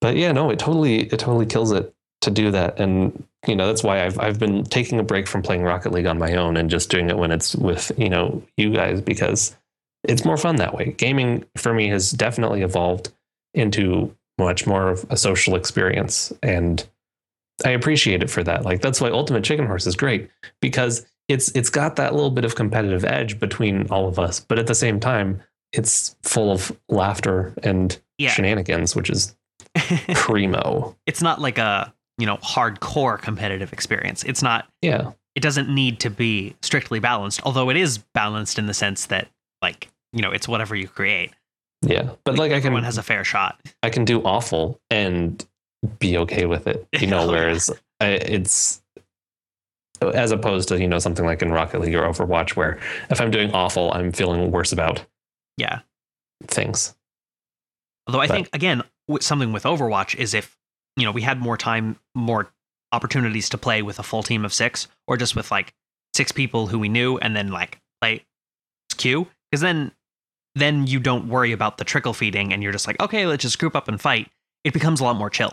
[0.00, 2.78] but yeah, no, it totally it totally kills it to do that.
[2.80, 6.06] And you know, that's why I've I've been taking a break from playing Rocket League
[6.06, 9.56] on my own and just doing it when it's with, you know, you guys because
[10.04, 10.94] it's more fun that way.
[10.96, 13.10] Gaming for me has definitely evolved
[13.54, 16.86] into much more of a social experience and
[17.64, 18.64] I appreciate it for that.
[18.64, 20.30] Like that's why Ultimate Chicken Horse is great
[20.60, 24.58] because it's it's got that little bit of competitive edge between all of us, but
[24.58, 25.40] at the same time,
[25.72, 28.30] it's full of laughter and yeah.
[28.30, 29.36] shenanigans, which is
[30.14, 30.96] primo.
[31.06, 34.24] it's not like a, you know, hardcore competitive experience.
[34.24, 35.12] It's not, Yeah.
[35.34, 39.28] it doesn't need to be strictly balanced, although it is balanced in the sense that,
[39.62, 41.30] like, you know, it's whatever you create.
[41.82, 42.10] Yeah.
[42.24, 43.58] But like I can Everyone has a fair shot.
[43.82, 45.42] I can do awful and
[45.98, 46.86] be okay with it.
[46.98, 47.70] You know, Oh, whereas
[48.00, 48.82] I, it's
[50.14, 52.78] as opposed to, you know, something like in Rocket League or Overwatch where
[53.10, 55.04] if I'm doing awful, I'm feeling worse about
[55.56, 55.80] Yeah.
[56.46, 56.94] things.
[58.06, 58.82] Although I But- think again,
[59.20, 60.56] something with Overwatch is if
[60.96, 62.52] you know we had more time, more
[62.92, 65.72] opportunities to play with a full team of six, or just with like
[66.14, 68.24] six people who we knew, and then like play
[68.96, 69.92] queue, because then
[70.56, 73.58] then you don't worry about the trickle feeding, and you're just like, okay, let's just
[73.58, 74.28] group up and fight.
[74.64, 75.52] It becomes a lot more chill.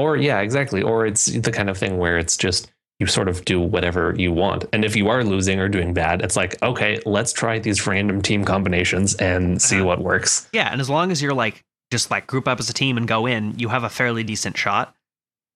[0.00, 0.82] Or yeah, exactly.
[0.82, 4.32] Or it's the kind of thing where it's just you sort of do whatever you
[4.32, 4.64] want.
[4.72, 8.20] And if you are losing or doing bad, it's like, okay, let's try these random
[8.20, 9.86] team combinations and see Uh-huh.
[9.86, 10.48] what works.
[10.52, 13.06] Yeah, and as long as you're like just like group up as a team and
[13.08, 14.94] go in, you have a fairly decent shot.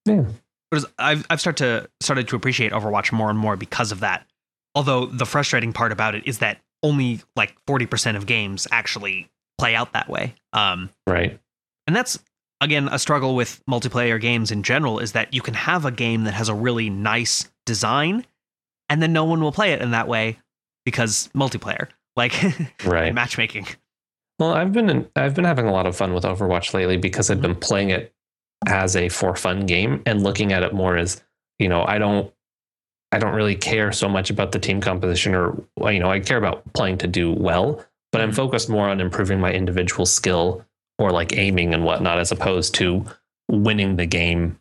[0.06, 0.24] Yeah.
[0.98, 4.26] I've I've started to started to appreciate Overwatch more and more because of that.
[4.74, 9.30] Although the frustrating part about it is that only like forty percent of games actually
[9.58, 10.34] play out that way.
[10.52, 11.38] Um, Right.
[11.86, 12.18] and that's
[12.64, 16.24] again a struggle with multiplayer games in general is that you can have a game
[16.24, 18.26] that has a really nice design,
[18.88, 20.38] and then no one will play it in that way
[20.84, 22.34] because multiplayer, like
[22.84, 23.14] Right.
[23.14, 23.66] matchmaking.
[24.38, 27.40] Well, I've been I've been having a lot of fun with Overwatch lately because I've
[27.40, 28.12] been playing it
[28.66, 31.22] as a for fun game and looking at it more as,
[31.58, 32.32] you know, I don't
[33.12, 36.38] I don't really care so much about the team composition or you know, I care
[36.38, 38.36] about playing to do well, but I'm Mhm.
[38.36, 40.64] focused more on improving my individual skill
[40.98, 43.04] or like aiming and whatnot as opposed to
[43.50, 44.58] winning the game.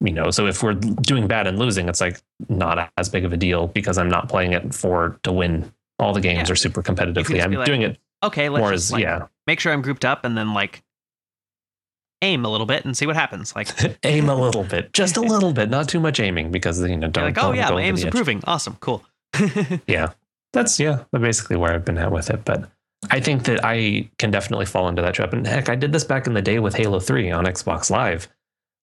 [0.00, 3.32] You know, so if we're doing bad and losing, it's like not as big of
[3.32, 5.72] a deal because I'm not playing it for to win.
[5.98, 6.52] All the games Yeah.
[6.52, 7.42] are super competitively.
[7.42, 9.26] I'm like, doing it Okay, let's more just, as like, yeah.
[9.46, 10.82] make sure I'm grouped up and then like
[12.22, 13.54] aim a little bit and see what happens.
[13.54, 13.68] Like,
[14.04, 17.02] aim a little bit, just a little bit, not too much aiming because you know
[17.06, 17.24] you're don't.
[17.24, 18.40] like, oh yeah, my aim's improving.
[18.46, 19.04] Awesome, cool.
[19.86, 20.12] Yeah,
[20.52, 22.44] that's yeah, basically where I've been at with it.
[22.44, 22.68] But
[23.10, 25.32] I think that I can definitely fall into that trap.
[25.32, 28.28] And heck, I did this back in the day with Halo Three on Xbox Live.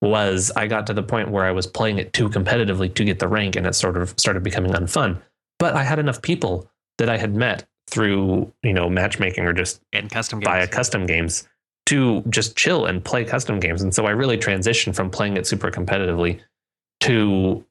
[0.01, 3.20] Was I got to the point where I was playing it too competitively to get
[3.20, 5.22] the rank, and it sort of started becoming unfun.
[5.57, 9.82] But I had enough people that I had met through you know matchmaking or just
[9.93, 10.47] and custom games.
[10.47, 11.47] via custom games
[11.88, 13.82] to just chill and play custom games.
[13.82, 16.39] And so I really transitioned from playing it super competitively
[17.01, 17.65] to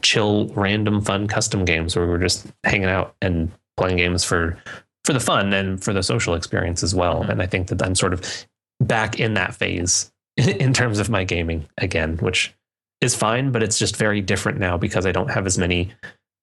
[0.00, 4.56] chill, random, fun custom games where we're just hanging out and playing games for
[5.04, 7.24] for the fun and for the social experience as well.
[7.24, 7.30] Mhm.
[7.30, 8.46] And I think that I'm sort of
[8.80, 12.54] back in that phase in terms of my gaming again, which
[13.00, 15.92] is fine, but it's just very different now because I don't have as many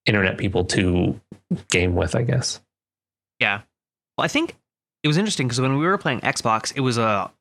[0.06, 1.20] internet people to
[1.70, 2.62] game with, I guess.
[3.40, 3.62] Yeah.
[4.18, 4.56] Well, I think
[5.04, 7.32] it was interesting because when we were playing Xbox, it was a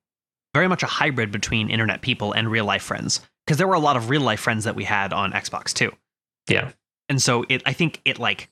[0.55, 3.21] very much a hybrid between internet people and real life friends.
[3.47, 5.93] Because there were a lot of real life friends that we had on Xbox too.
[6.49, 6.73] Yeah.
[7.09, 8.49] And so it, I think it like,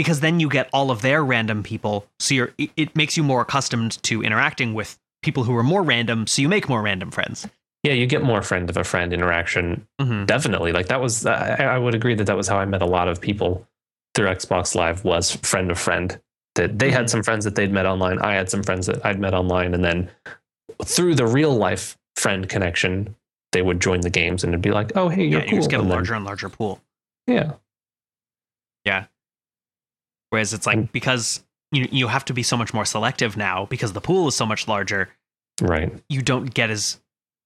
[0.00, 3.22] because then you get all of their random people, so you're it, it makes you
[3.22, 7.10] more accustomed to interacting with people who are more random, so you make more random
[7.10, 7.46] friends.
[7.82, 9.86] Yeah, you get more friend of a friend interaction.
[10.00, 10.72] Hmm definitely.
[10.72, 13.08] Like that was I, I would agree that that was how i met a lot
[13.08, 13.66] of people
[14.14, 16.18] through xbox live was friend of friend.
[16.54, 19.20] That they had some friends that they'd met online i had some friends that i'd
[19.20, 20.10] met online and then
[20.84, 23.14] through the real life friend connection
[23.52, 25.70] they would join the games and it'd be like oh hey you're you cool just
[25.70, 26.80] get a and then- larger and larger pool.
[27.26, 27.52] Yeah,
[28.84, 29.04] yeah
[30.30, 33.92] Whereas it's like because you you have to be so much more selective now because
[33.92, 35.08] the pool is so much larger.
[35.60, 35.92] Right.
[36.08, 37.00] You don't get as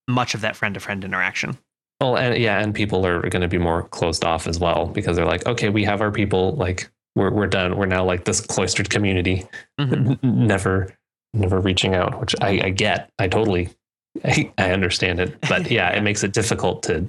[0.08, 1.58] much of that friend to friend interaction.
[2.00, 5.16] Well, and yeah, and people are going to be more closed off as well because
[5.16, 7.76] they're like, okay, we have our people, like we're we're done.
[7.76, 9.46] We're now like this cloistered community,
[9.80, 10.22] Mhm.
[10.22, 10.92] never
[11.32, 13.10] never reaching out, which I, I get.
[13.18, 13.70] I totally
[14.24, 15.98] I, I understand it, but yeah, Yeah.
[15.98, 17.08] it makes it difficult to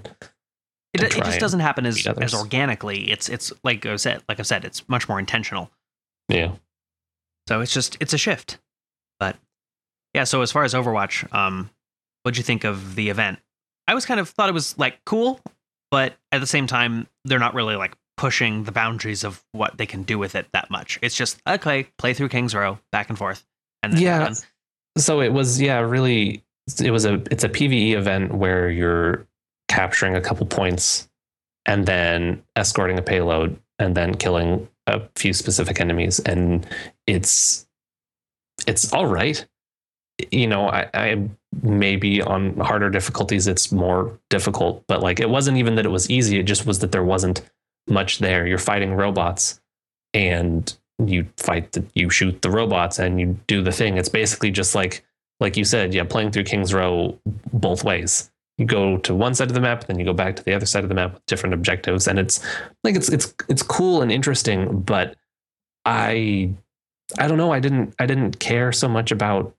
[1.01, 3.11] It, it just doesn't happen as as organically.
[3.11, 5.71] It's it's like I said, like I said, it's much more intentional.
[6.29, 6.53] yeah.
[7.47, 8.59] So it's just it's a shift.
[9.19, 9.37] But
[10.13, 11.69] yeah, so as far as Overwatch, um,
[12.23, 13.39] what'd you think of the event?
[13.87, 15.39] I was kind of thought it was like cool,
[15.91, 19.85] but at the same time, they're not really like pushing the boundaries of what they
[19.85, 20.97] can do with it that much.
[21.01, 23.45] It's just okay, play through King's Row back and forth,
[23.83, 24.33] and then Yeah.
[24.97, 26.43] So it was yeah, really
[26.81, 29.27] it was a it's a PvE event where you're
[29.75, 31.09] capturing a couple points
[31.65, 36.65] and then escorting a payload and then killing a few specific enemies and
[37.07, 37.67] it's
[38.67, 39.45] it's all right.
[40.31, 41.29] You know, I, I
[41.61, 46.09] maybe on harder difficulties it's more difficult, but like it wasn't even that it was
[46.09, 47.41] easy, it just was that there wasn't
[47.89, 48.47] much there.
[48.47, 49.59] You're fighting robots
[50.13, 50.73] and
[51.05, 53.97] you fight the you shoot the robots and you do the thing.
[53.97, 55.03] It's basically just like
[55.41, 57.19] like you said, yeah, playing through King's Row
[57.51, 58.31] both ways.
[58.57, 60.65] You go to one side of the map, then you go back to the other
[60.65, 62.39] side of the map with different objectives, and it's
[62.83, 64.79] like it's it's it's cool and interesting.
[64.81, 65.15] But
[65.83, 66.51] I
[67.19, 67.51] I don't know.
[67.51, 69.53] I didn't I didn't care so much about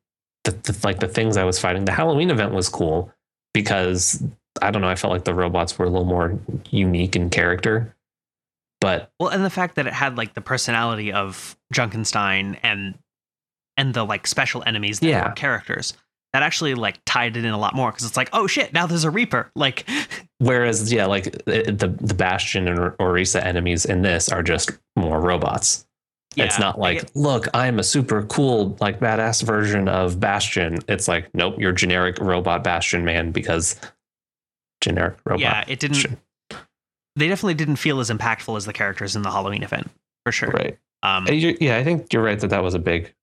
[0.44, 1.84] the, the like the things I was fighting.
[1.84, 3.12] The Halloween event was cool
[3.53, 4.22] because
[4.62, 4.88] I don't know.
[4.88, 6.38] I felt like the robots were a little more
[6.70, 7.94] unique in character.
[8.80, 12.99] But Well, and the fact that it had like the personality of Junkenstein and
[13.76, 15.28] and the like special enemies that Yeah.
[15.28, 15.92] were characters
[16.33, 18.87] that actually like tied it in a lot more because it's like oh shit now
[18.87, 19.89] there's a Reaper like
[20.39, 25.20] Whereas, yeah, like the the, the Bastion and Orisa enemies in this are just more
[25.20, 25.87] robots.
[26.37, 30.81] it's not like, look, I'm a super cool, like badass version of Bastion.
[30.89, 33.81] It's like, nope, you're generic robot Bastion man because
[34.83, 35.41] generic robot.
[35.41, 36.18] yeah it didn't Bastion.
[37.16, 39.91] they definitely didn't feel as impactful as the characters in the Halloween event
[40.24, 40.51] for sure.
[40.51, 40.79] Right.
[41.03, 43.14] Um, Uh, Yeah, I think you're right that that was a big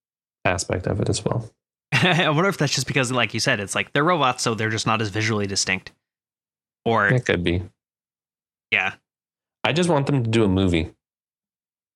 [0.45, 1.47] aspect of it as well.
[2.25, 4.69] I wonder if that's just because, like you said, it's like they're robots, so they're
[4.69, 5.91] just not as visually distinct.
[6.85, 7.63] Or It could be.
[8.71, 8.95] yeah,
[9.63, 10.91] I just want them to do a movie.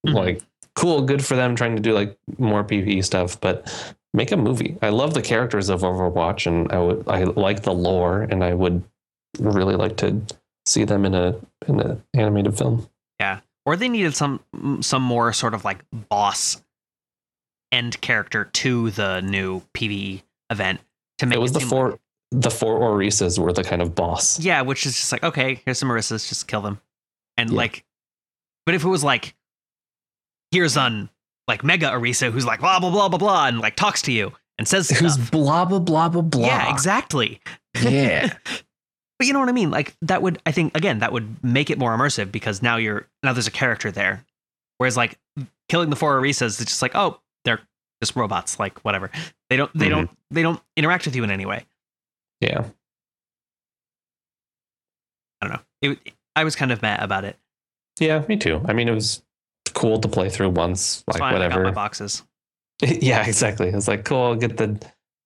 [0.06, 0.14] Mhm.
[0.14, 0.42] Like,
[0.76, 4.78] cool, good for them trying to do like more PvE stuff, but make a movie.
[4.82, 8.54] I love the characters of Overwatch, and I would I like the lore, and I
[8.54, 8.84] would
[9.40, 10.22] really like to
[10.66, 11.36] see them in a
[11.68, 12.88] in an animated film.
[13.20, 14.40] Yeah, or they needed some
[14.82, 16.64] some more sort of like boss
[17.72, 20.80] end character to the new PvE event
[21.20, 22.00] to make It was the seem four like-
[22.32, 24.38] the four Orisas were the kind of boss.
[24.40, 26.80] yeah, which is just like okay, here's some Marissas, just kill them,
[27.38, 27.56] and Yeah.
[27.58, 27.86] like,
[28.66, 29.34] but if it was like,
[30.52, 31.10] here's on
[31.48, 34.34] like Mega Orisa who's like blah blah blah blah blah and like talks to you
[34.58, 35.32] and says Who's stuff.
[35.32, 36.46] blah blah blah blah blah.
[36.46, 37.40] Yeah, exactly.
[37.82, 38.34] Yeah.
[39.20, 39.72] But you know what I mean?
[39.72, 43.08] Like that would I think again that would make it more immersive because now you're
[43.24, 44.24] now there's a character there.
[44.78, 45.18] Whereas like
[45.70, 47.62] killing the four Orisas, it's just like, oh, they're
[48.04, 49.10] just robots, like whatever.
[49.50, 49.90] They don't they Mhm.
[49.90, 51.66] don't they don't interact with you in any way.
[52.42, 52.66] yeah.
[55.42, 55.62] I don't know.
[55.82, 56.00] It,
[56.36, 57.38] I was kind of mad about it.
[58.00, 58.62] Yeah, me too.
[58.68, 59.24] I mean, it was
[59.74, 61.72] cool to play through once, like fine, I got my whatever.
[61.74, 62.24] boxes.
[62.84, 63.70] yeah, exactly.
[63.70, 64.22] It's like cool.
[64.24, 64.80] I'll get the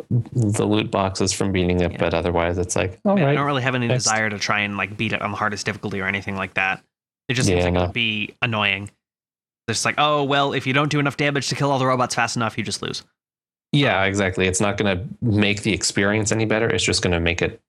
[0.10, 1.98] the loot boxes from beating it, Yeah.
[1.98, 4.04] but otherwise, it's like all I, mean, I don't really have any next.
[4.06, 6.84] desire to try and like beat it on the hardest difficulty or anything like that.
[7.30, 8.90] It just seems Yeah, like it'd be annoying.
[9.68, 12.16] It's like, oh well, if you don't do enough damage to kill all the robots
[12.16, 13.03] fast enough, you just lose.
[13.72, 14.47] Yeah, exactly.
[14.47, 16.70] It's not going to make the experience any better.
[16.70, 17.62] It's just going to make it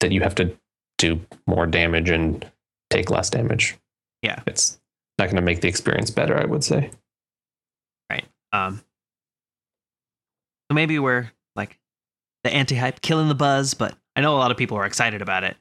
[0.00, 0.54] that you have to
[0.98, 2.44] do more damage and
[2.90, 3.76] take less damage.
[4.22, 4.42] Yeah.
[4.46, 4.78] It's
[5.18, 6.90] not going to make the experience better, I would say.
[8.10, 8.24] Right.
[8.52, 8.82] Um,
[10.70, 11.78] so maybe we're like
[12.44, 15.44] the anti-hype killing the buzz, but I know a lot of people are excited about
[15.44, 15.56] it.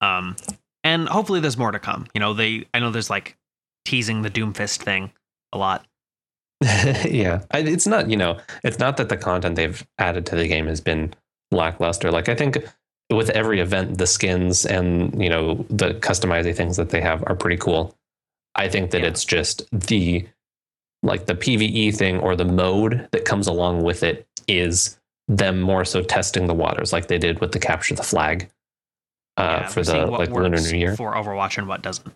[0.00, 0.34] Um,
[0.82, 2.06] and hopefully there's more to come.
[2.14, 3.36] You know, they I know there's like
[3.84, 5.12] teasing the Doomfist thing
[5.52, 5.86] a lot.
[6.62, 7.42] yeah.
[7.50, 10.66] I, it's not, you know, it's not that the content they've added to the game
[10.66, 11.14] has been
[11.50, 12.10] lackluster.
[12.10, 12.58] Like, I think
[13.10, 17.34] with every event, the skins and, you know, the customizing things that they have are
[17.34, 17.96] pretty cool.
[18.54, 19.08] I think that Yeah.
[19.08, 20.26] it's just the,
[21.02, 25.84] like the PvE thing or the mode that comes along with it is them more
[25.84, 28.50] so testing the waters like they did with the capture the flag
[29.36, 30.96] uh, Yeah, for the like Lunar New Year.
[30.96, 32.12] for Overwatch and what doesn't.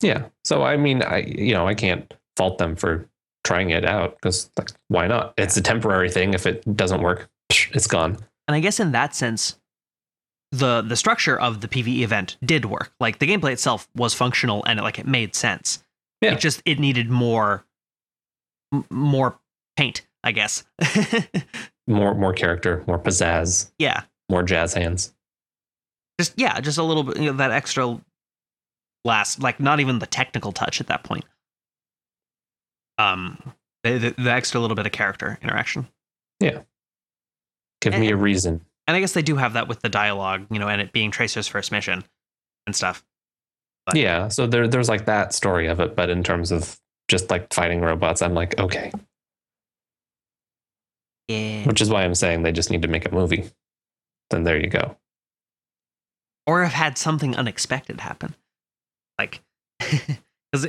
[0.00, 0.26] Yeah.
[0.44, 3.08] So I mean, I you know I can't fault them for
[3.44, 5.34] trying it out because like why not?
[5.36, 6.34] It's a temporary thing.
[6.34, 8.18] If it doesn't work, it's gone.
[8.46, 9.58] And I guess in that sense,
[10.52, 12.92] the the structure of the PvE event did work.
[13.00, 15.82] Like the gameplay itself was functional and it, like it made sense.
[16.20, 16.32] Yeah.
[16.32, 17.64] It just it needed more
[18.72, 19.38] m- more
[19.76, 20.64] paint, I guess.
[21.86, 25.14] more more character, more pizzazz, yeah, more jazz hands.
[26.18, 28.00] just yeah, just a little bit you know, that extra
[29.04, 31.24] last, like not even the technical touch at that point.
[32.98, 35.88] Um, the, the, the extra little bit of character interaction.
[36.40, 36.60] Yeah
[37.80, 38.60] give me a reason.
[38.86, 41.10] and I guess they do have that with the dialogue, you know, and it being
[41.10, 42.04] Tracer's first mission
[42.66, 43.04] and stuff.
[43.86, 46.78] But- Yeah, so there there's like that story of it, but in terms of
[47.08, 48.90] just like fighting robots, I'm like, okay.
[51.28, 51.64] Yeah.
[51.66, 53.50] Which is why I'm saying they just need to make a movie.
[54.30, 54.96] Then there you go.
[56.46, 58.34] Or have had something unexpected happen,
[59.18, 59.42] like
[59.78, 60.68] because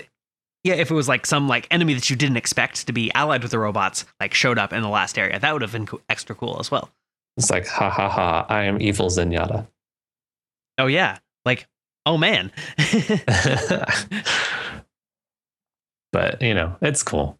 [0.63, 3.43] yeah, if it was like some like enemy that you didn't expect to be allied
[3.43, 6.01] with the robots, like showed up in the last area, that would have been co-
[6.09, 6.89] extra cool as well.
[7.37, 9.67] It's like, ha ha ha, I am evil Zenyatta.
[10.77, 11.67] Oh yeah, like
[12.05, 12.51] oh man.
[16.11, 17.37] but you know, it's cool.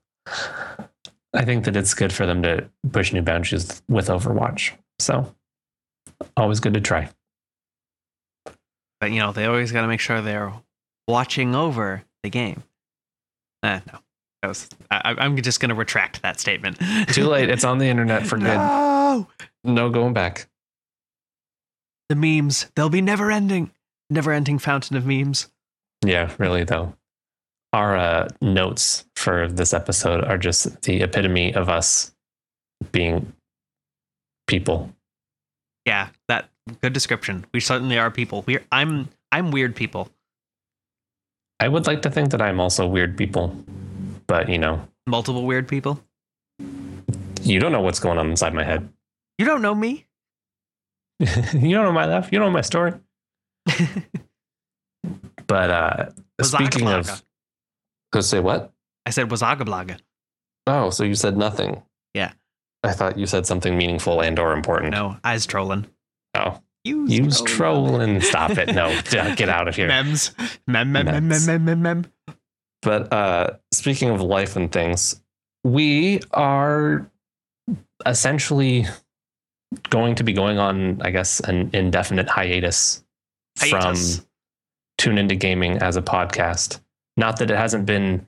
[1.34, 4.72] I think that it's good for them to push new boundaries with Overwatch.
[5.00, 5.34] So
[6.38, 7.10] always good to try.
[9.00, 10.54] but you know they always got to make sure they're
[11.10, 12.64] watching over the game.
[13.64, 14.00] Eh, no,
[14.42, 16.78] that was I, I'm just gonna retract that statement.
[17.10, 17.50] Too late.
[17.50, 18.46] It's on the internet for good.
[18.46, 19.28] No,
[19.64, 20.48] No going back.
[22.08, 23.72] the memes they'll be never ending,
[24.10, 25.48] never ending fountain of memes.
[26.06, 26.94] Yeah, really though.
[27.74, 32.16] Our uh, notes for this episode are just the epitome of us
[32.92, 33.34] being
[34.48, 34.92] people.
[35.86, 36.50] Yeah, that
[36.82, 37.46] good description.
[37.54, 38.44] We certainly are people.
[38.48, 40.10] We're I'm I'm weird people.
[41.60, 43.56] I would like to think that I'm also weird people,
[44.28, 46.00] but you know, Multiple weird people.
[47.42, 48.88] you don't know what's going on inside my head.
[49.38, 50.06] You don't know me.
[51.20, 52.30] you don't know my life.
[52.32, 52.94] You don't know my story.
[55.48, 56.10] But uh,
[56.44, 57.24] speaking of,
[58.14, 58.72] go say what?
[59.08, 59.98] I said Wazagablaga.
[60.68, 61.82] Oh, so you said nothing.
[62.14, 62.34] Yeah.
[62.84, 64.92] I thought you said something meaningful and or important.
[64.92, 65.88] No, I was trolling.
[66.36, 68.22] Oh, Use, use trolling.
[68.22, 68.74] Stop it.
[68.74, 69.88] No, get out of here.
[69.88, 70.34] Mems.
[70.66, 72.06] Mem, mem, mem, mem, mem, mem, mem.
[72.82, 75.22] But uh, speaking of life and things,
[75.64, 77.10] we are
[78.06, 78.86] essentially
[79.90, 83.04] going to be going on, I guess, an indefinite hiatus,
[83.60, 84.18] Hiatus.
[84.18, 84.26] from
[84.98, 86.80] Tune Into Gaming as a podcast.
[87.18, 88.26] Not that it hasn't been,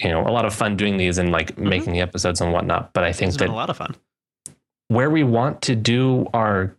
[0.00, 2.92] you know, a lot of fun doing these and like making the episodes and whatnot,
[2.92, 3.94] but I think that been a lot of fun.
[4.88, 6.76] where we want to do our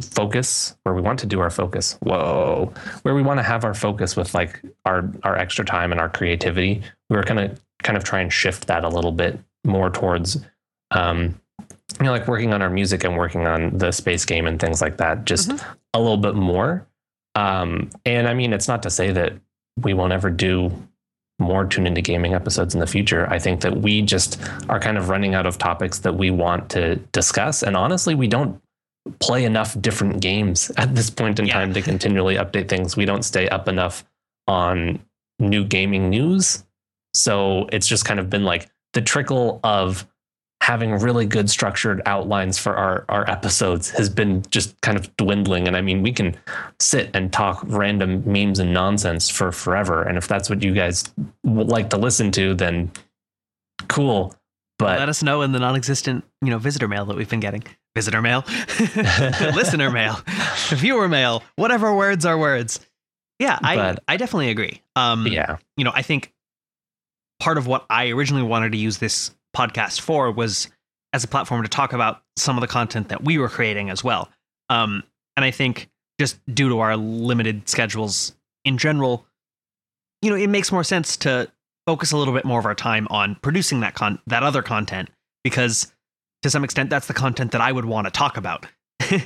[0.00, 2.72] focus where we want to do our focus whoa
[3.02, 6.08] where we want to have our focus with like our our extra time and our
[6.08, 9.90] creativity we were kind of kind of try and shift that a little bit more
[9.90, 10.38] towards
[10.92, 11.38] um
[12.00, 14.80] you know like working on our music and working on the space game and things
[14.80, 15.64] like that just Mhm.
[15.94, 16.86] a little bit more
[17.34, 19.32] um and i mean it's not to say that
[19.82, 20.70] we won't ever do
[21.40, 23.28] more tune into gaming episodes in the future.
[23.28, 26.70] I think that we just are kind of running out of topics that we want
[26.70, 27.64] to discuss.
[27.64, 28.62] And honestly, we don't
[29.18, 31.54] play enough different games at this point in Yeah.
[31.54, 32.96] time to continually update things.
[32.96, 34.04] We don't stay up enough
[34.46, 35.00] on
[35.38, 36.64] new gaming news.
[37.12, 40.06] So it's just kind of been like the trickle of
[40.62, 45.68] having really good structured outlines for our, our episodes has been just kind of dwindling.
[45.68, 46.34] And I mean, we can
[46.80, 50.02] sit and talk random memes and nonsense for forever.
[50.02, 51.12] And if that's what you guys
[51.44, 52.90] would like to listen to, then
[53.88, 54.34] cool.
[54.78, 57.62] But Let us know in the non-existent, you know, visitor mail that we've been getting.
[57.94, 58.44] Visitor mail,
[59.54, 60.18] listener mail,
[60.70, 62.80] viewer mail, whatever words are words.
[63.38, 64.82] Yeah, I But- I definitely agree.
[64.96, 66.32] Um, yeah, you know, I think
[67.40, 70.68] part of what I originally wanted to use this podcast for was
[71.12, 74.02] as a platform to talk about some of the content that we were creating as
[74.02, 74.28] well.
[74.70, 75.04] Um,
[75.36, 79.24] and I think just due to our limited schedules in general,
[80.22, 81.48] you know, it makes more sense to
[81.86, 85.10] focus a little bit more of our time on producing that con that other content
[85.42, 85.92] because
[86.42, 88.66] to some extent that's the content that I would want to talk about.
[89.10, 89.20] and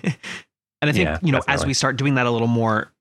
[0.83, 2.93] I think, Yeah, you know, as we start doing that a little more,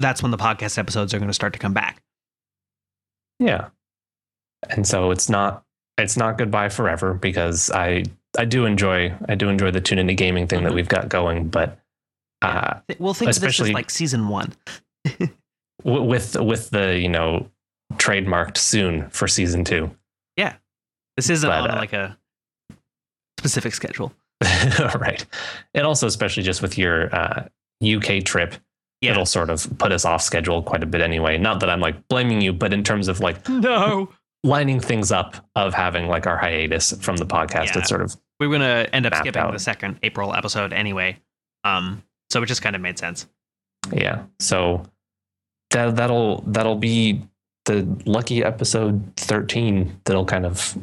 [0.00, 2.02] that's when the podcast episodes are going to start to come back.
[3.38, 3.68] yeah.
[4.70, 5.62] And so it's not
[5.98, 8.04] it's not goodbye forever because I
[8.38, 10.76] I do enjoy I do enjoy the tune into gaming thing that Mhm.
[10.76, 11.78] we've got going, but
[12.42, 14.52] uh, We'll think of this Especially- as like season one.
[15.84, 17.48] with with the you know
[17.94, 19.90] trademarked soon for season two.
[20.36, 20.54] Yeah.
[21.16, 22.16] This isn't But, on uh, like a
[23.38, 24.12] specific schedule.
[24.96, 25.24] right.
[25.74, 27.48] And also, especially just with your uh,
[27.84, 28.54] UK trip,
[29.00, 29.12] Yeah.
[29.12, 31.38] it'll sort of put us off schedule quite a bit anyway.
[31.38, 34.10] Not that I'm like blaming you, but in terms of like No.
[34.44, 37.78] lining things up of having like our hiatus from the podcast, Yeah.
[37.78, 39.52] it's sort of We're gonna end up skipping out.
[39.52, 41.18] the second April episode anyway.
[41.62, 43.26] Um, so it just kind of made sense.
[43.92, 44.24] yeah.
[44.40, 44.84] So
[45.70, 47.22] that that'll that'll be
[47.64, 50.76] the lucky episode 13 that'll kind of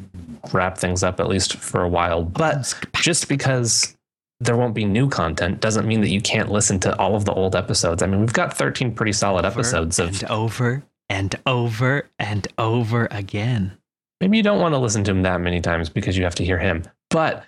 [0.54, 2.24] wrap things up at least for a while.
[2.24, 3.96] But just because
[4.40, 7.34] there won't be new content doesn't mean that you can't listen to all of the
[7.34, 8.02] old episodes.
[8.02, 12.48] I mean, we've got 13 pretty solid Over episodes of and over and over and
[12.58, 13.78] over again.
[14.20, 16.46] maybe you don't want to listen to him that many times because you have to
[16.46, 16.84] hear him.
[17.10, 17.46] But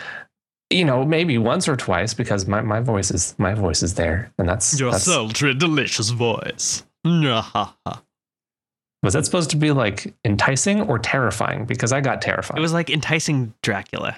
[0.70, 4.32] you know, maybe once or twice because my, my voice is my voice is there.
[4.38, 6.84] And that's, that's sultry, delicious voice.
[9.04, 11.66] was that supposed to be like enticing or terrifying?
[11.66, 12.58] Because I got terrified.
[12.58, 14.18] It was like enticing Dracula.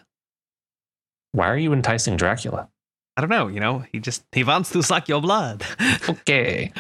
[1.31, 2.69] Why are you enticing Dracula?
[3.17, 5.63] I don't know, you know, he just he wants to suck your blood.
[6.07, 6.71] Okay.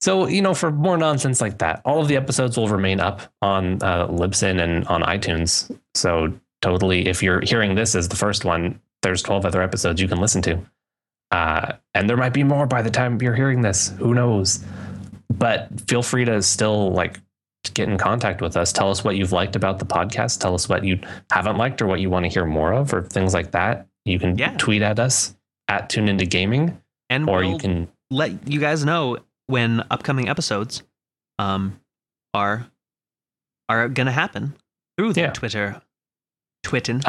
[0.00, 3.20] So, you know, for more nonsense like that, all of the episodes will remain up
[3.42, 5.70] on uh, Libsyn and on iTunes.
[5.94, 6.32] So,
[6.62, 10.18] totally, if you're hearing this as the first one, there's 12 other episodes you can
[10.18, 10.58] listen to.
[11.30, 13.92] Uh, and there might be more by the time you're hearing this.
[13.98, 14.64] Who knows?
[15.30, 17.20] But feel free to still like
[17.74, 18.72] get in contact with us.
[18.72, 20.40] Tell us what you've liked about the podcast.
[20.40, 20.98] Tell us what you
[21.30, 23.86] haven't liked or what you want to hear more of or things like that.
[24.04, 24.56] You can Yeah.
[24.56, 25.36] tweet at us
[25.68, 26.80] at Tune Into Gaming,
[27.10, 30.82] and or we'll you can let you guys know when upcoming episodes
[31.38, 31.78] um
[32.34, 32.66] are
[33.68, 34.54] are gonna happen
[34.96, 35.30] through the Yeah.
[35.30, 35.80] Twitter
[36.62, 37.02] twitting.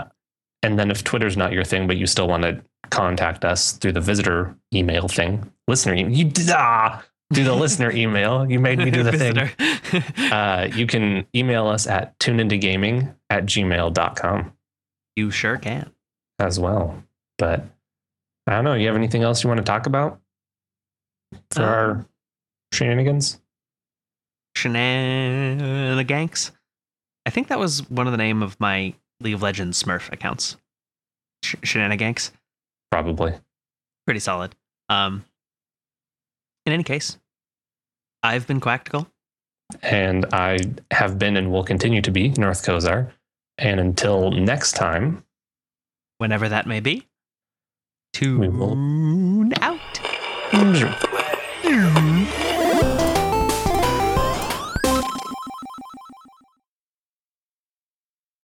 [0.64, 3.94] And then if Twitter's not your thing, but you still want to contact us through
[3.94, 8.50] the visitor email thing, listener, e- you ah, do the listener email.
[8.50, 9.50] You made me do the thing.
[10.32, 14.54] Uh, you can email us at tuneintogaming at gmail.com
[15.18, 15.92] you sure can.
[16.40, 17.04] as well.
[17.38, 17.66] But
[18.48, 18.74] I don't know.
[18.76, 20.22] You have anything else you want to talk about
[21.52, 22.06] for our Um,
[22.72, 23.42] shenanigans?
[24.56, 26.52] Shenanigans.
[27.26, 30.56] I think that was one of the name of my League of Legends Smurf accounts.
[31.44, 32.32] Sh- Shenanigans.
[32.90, 33.34] Probably.
[34.06, 34.56] Pretty solid.
[34.90, 35.26] Um.
[36.66, 37.18] In any case,
[38.24, 39.08] I've been Quactical.
[39.82, 40.60] And I
[40.92, 43.12] have been and will continue to be North Kozar.
[43.58, 45.24] And until next time,
[46.18, 47.08] whenever that may be.
[48.14, 49.80] Tune out.